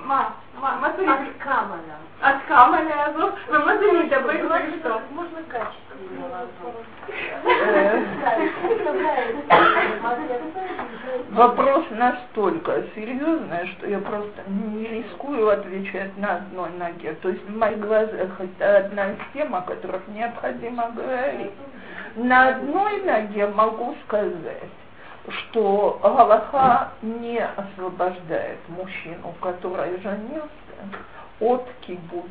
[0.06, 1.98] ма, ма, ма, От камана.
[2.22, 5.02] От камана лязу, вы мазы не добавили что?
[5.11, 5.85] Можно качественно
[11.96, 17.14] настолько серьезный, что я просто не рискую отвечать на одной ноге.
[17.22, 21.52] То есть в моих глазах это одна из тем, о которых необходимо говорить.
[22.16, 24.70] На одной ноге могу сказать,
[25.28, 30.50] что Галаха не освобождает мужчину, который женился,
[31.40, 32.30] от кибуд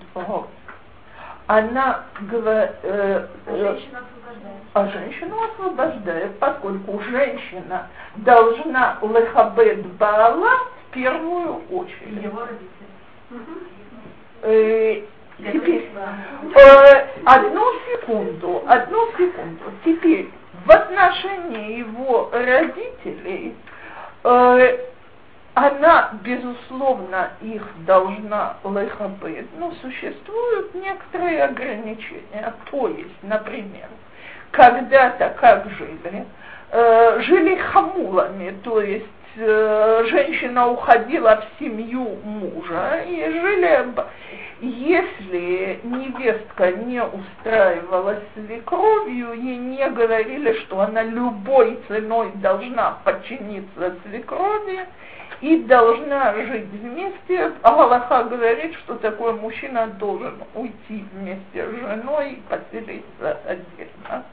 [1.46, 3.78] Она говорит, э, э,
[4.72, 10.50] а женщину освобождает, поскольку женщина должна лехабед Баала
[10.88, 12.22] в первую очередь.
[12.22, 12.84] Его родители.
[14.42, 15.02] Э,
[15.38, 15.90] теперь,
[16.54, 19.64] э, одну секунду, одну секунду.
[19.84, 20.30] Теперь,
[20.64, 23.54] в отношении его родителей,
[24.24, 24.78] э,
[25.54, 32.52] она, безусловно, их должна лехабет, но существуют некоторые ограничения.
[32.70, 33.88] То есть, например,
[34.50, 36.26] когда-то как жили?
[36.70, 39.06] Э, жили хамулами, то есть
[39.36, 43.94] э, женщина уходила в семью мужа и жили
[44.60, 54.86] если невестка не устраивалась свекровью, ей не говорили, что она любой ценой должна подчиниться свекрови
[55.44, 57.52] и должна жить вместе.
[57.60, 64.24] А Галаха говорит, что такой мужчина должен уйти вместе с женой и поселиться отдельно,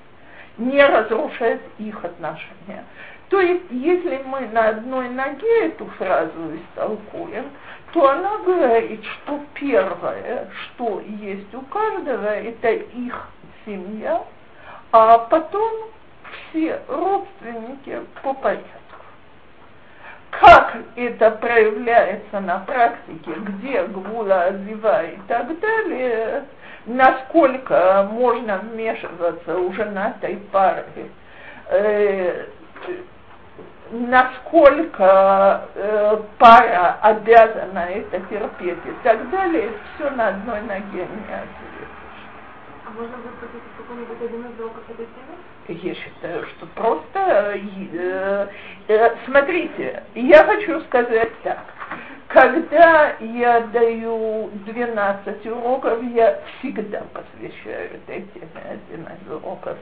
[0.58, 2.86] не разрушать их отношения.
[3.28, 7.50] То есть, если мы на одной ноге эту фразу истолкуем,
[7.92, 13.28] то она говорит, что первое, что есть у каждого, это их
[13.66, 14.24] семья,
[14.94, 15.74] а потом
[16.52, 18.81] все родственники по порядку.
[20.32, 26.46] Как это проявляется на практике, где гвула азива и так далее,
[26.86, 30.86] насколько можно вмешиваться уже на этой паре,
[31.70, 32.46] э,
[33.92, 41.92] насколько э, пара обязана это терпеть и так далее, все на одной ноге не ответишь.
[42.86, 45.36] А можно высказать какой-нибудь один из уроков этой темы?
[45.68, 47.56] Я считаю, что просто...
[47.56, 48.48] Э,
[48.88, 51.60] э, смотрите, я хочу сказать так.
[52.28, 59.78] Когда я даю 12 уроков, я всегда посвящаю этой теме один из уроков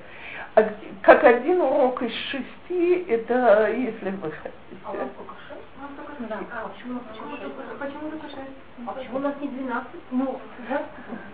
[1.02, 4.54] как один урок из шести, это если вы хотите.
[4.84, 5.62] А у нас только шесть?
[5.78, 6.30] У нас только шесть.
[6.30, 6.40] Да.
[6.52, 8.58] А почему, почему, почему, почему только шесть?
[8.88, 10.02] А почему у нас не двенадцать?
[10.12, 10.40] Ну,
[10.70, 10.84] да?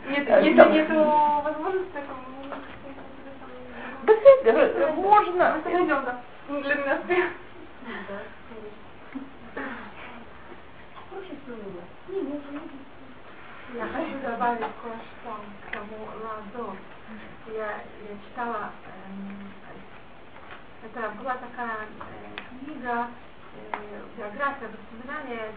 [0.10, 0.94] Нет, А, если там- нету
[1.44, 2.56] возможности, то
[4.06, 5.62] Беседа, можно.
[5.66, 6.22] мы найдем, да.
[6.48, 7.30] Для меня не.
[13.74, 16.78] Я хочу добавить кое-что к тому ладу.
[17.48, 18.72] Я, я читала,
[19.08, 19.52] эм,
[20.84, 23.08] это была такая э, книга,
[23.74, 25.52] э, биография, воспоминания,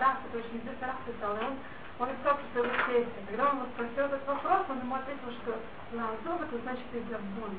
[0.00, 1.58] Раф, это очень известный Раф писал, и он,
[1.98, 2.38] он искал
[2.86, 3.10] тестя.
[3.28, 5.58] Когда он его спросил этот вопрос, он ему ответил, что
[5.92, 7.58] ладу это значит из-за боли.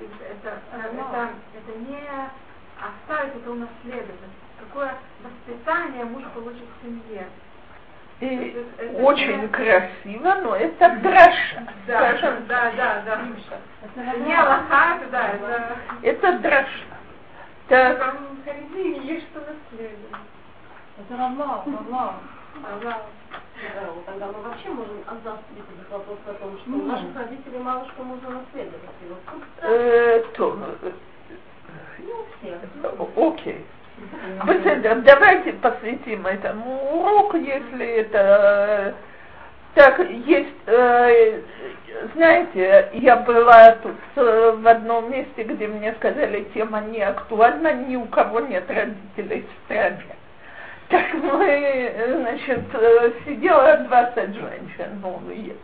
[0.00, 2.00] Это, э, это, это не
[2.80, 4.30] оставить, это унаследовать.
[4.60, 7.26] Какое воспитание муж получит в семье.
[8.20, 8.56] И
[9.00, 11.66] очень красиво, но это драша.
[11.88, 13.20] Да, Скажем, да, да, да.
[13.82, 15.76] Это Не это да, это...
[16.02, 16.84] это драша.
[17.68, 18.16] Так,
[19.02, 20.22] есть что наследовать.
[20.98, 22.14] Это равно, равно.
[22.70, 23.02] Аллах.
[23.94, 27.86] Вот тогда мы вообще можем отзаступить этот вопрос о том, что у наших родителей мало
[27.86, 28.90] что можно наследовать.
[29.02, 30.90] И вот тут э, то, э,
[31.98, 33.34] не у всех.
[33.34, 33.64] окей.
[34.46, 38.94] Беседа, давайте посвятим этому уроку, если это
[39.74, 41.40] так есть, э,
[42.14, 47.96] знаете, я была тут э, в одном месте, где мне сказали, тема не актуальна, ни
[47.96, 50.16] у кого нет родителей в стране.
[50.92, 55.56] Так мы, э, значит, э, сидело 20 женщин, ну, и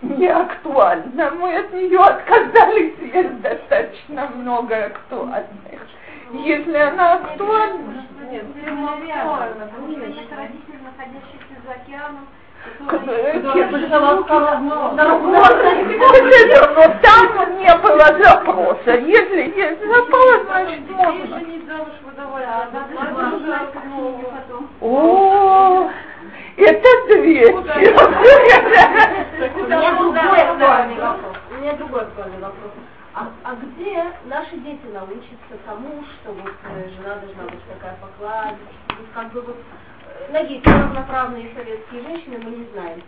[0.00, 1.32] не актуально.
[1.32, 5.80] Мы от нее отказались, есть достаточно много актуальных.
[6.44, 12.45] Если она актуальна, Нет, это не актуально, потому что есть родители, находящиеся за океаном, Э.
[16.74, 18.92] но там не было запроса.
[18.94, 21.40] Если есть запрос, значит можно.
[22.46, 22.68] а
[23.84, 24.20] ну.
[24.80, 25.90] О,
[26.56, 27.52] это две.
[27.52, 27.60] У
[29.66, 31.36] меня другой актуальный вопрос.
[31.50, 32.72] У меня другой актуальный вопрос.
[33.14, 38.58] А, а где наши дети научатся тому, что вот э, жена должна быть такая покладистая,
[38.90, 39.56] вот как бы вот
[40.18, 43.02] э, ноги равноправные советские женщины мы не знаем.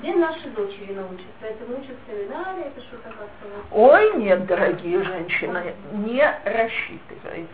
[0.00, 1.24] Где наши дочери научатся?
[1.42, 3.46] Это научат в семинаре, это что-то как-то.
[3.70, 7.48] Ой, нет, дорогие женщины, не рассчитывайте.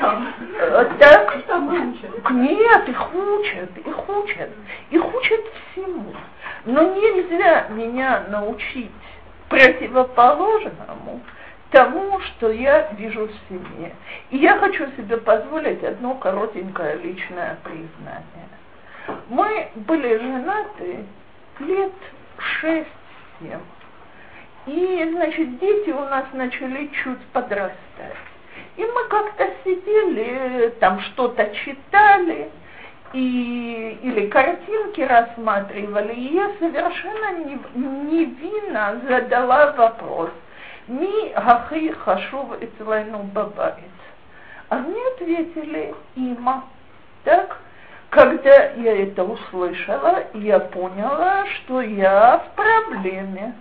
[0.00, 4.50] Э, Так, нет, их учат, их учат,
[4.90, 5.40] их учат
[5.72, 6.12] всему.
[6.64, 8.90] Но нельзя меня научить
[9.48, 11.20] противоположному
[11.70, 13.94] тому, что я вижу в семье.
[14.30, 18.48] И я хочу себе позволить одно коротенькое личное признание.
[19.28, 21.04] Мы были женаты
[21.60, 21.92] лет
[22.38, 23.60] шесть-семь.
[24.66, 27.76] И, значит, дети у нас начали чуть подрастать.
[28.76, 32.50] И мы как-то сидели, там что-то читали,
[33.12, 37.38] и, или картинки рассматривали, и я совершенно
[37.74, 40.30] невинно задала вопрос,
[40.88, 43.90] ми гахи хашув эцелайну бабает.
[44.68, 46.64] А мне ответили има.
[47.24, 47.60] Так,
[48.10, 53.54] когда я это услышала, я поняла, что я в проблеме.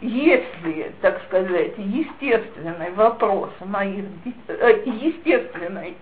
[0.00, 4.04] Если, так сказать, естественный вопрос моих
[4.48, 5.96] э, естественный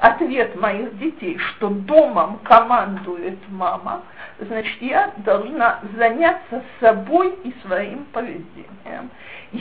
[0.00, 4.02] ответ моих детей, что домом командует мама,
[4.40, 9.10] значит, я должна заняться собой и своим поведением.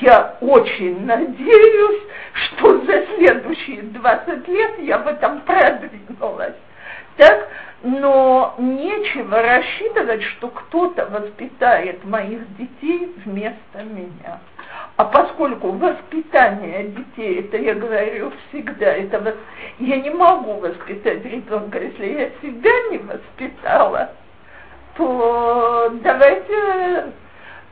[0.01, 2.03] Я очень надеюсь,
[2.33, 6.55] что за следующие 20 лет я в этом продвинулась.
[7.15, 7.47] Так,
[7.83, 14.39] но нечего рассчитывать, что кто-то воспитает моих детей вместо меня.
[14.97, 19.35] А поскольку воспитание детей, это я говорю всегда, это вос...
[19.79, 24.09] я не могу воспитать ребенка, если я себя не воспитала,
[24.97, 27.13] то давайте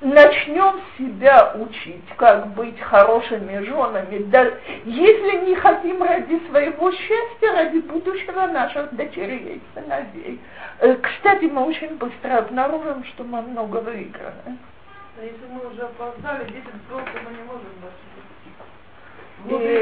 [0.03, 4.19] начнем себя учить, как быть хорошими женами.
[4.23, 4.51] Да,
[4.85, 10.39] если не хотим ради своего счастья, ради будущего наших дочерей и сыновей.
[10.79, 14.33] Э, кстати, мы очень быстро обнаружим, что мы много выиграли.
[14.45, 17.69] А если мы уже опоздали, 10 взрослых мы не можем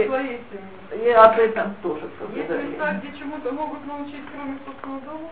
[0.08, 1.06] своей семьи.
[1.06, 2.48] И об этом тоже поговорим.
[2.50, 5.30] Есть места, где чему-то могут научить, кроме собственного дома?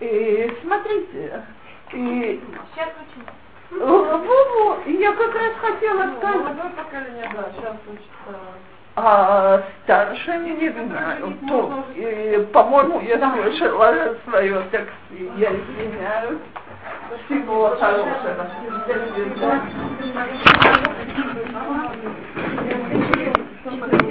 [0.00, 1.44] И, смотрите,
[1.92, 2.40] и...
[2.74, 3.26] Сейчас учим.
[3.80, 6.36] Вову, я как раз хотела ну, сказать.
[6.36, 8.38] Молодое поколение, да, сейчас учится.
[8.96, 11.36] А старше не знаю.
[11.48, 15.30] То, и, по-моему, я слышала свое такси.
[15.36, 16.38] Я извиняюсь.
[17.26, 18.48] Всего хорошего.
[18.68, 19.04] До
[23.74, 24.04] свидания.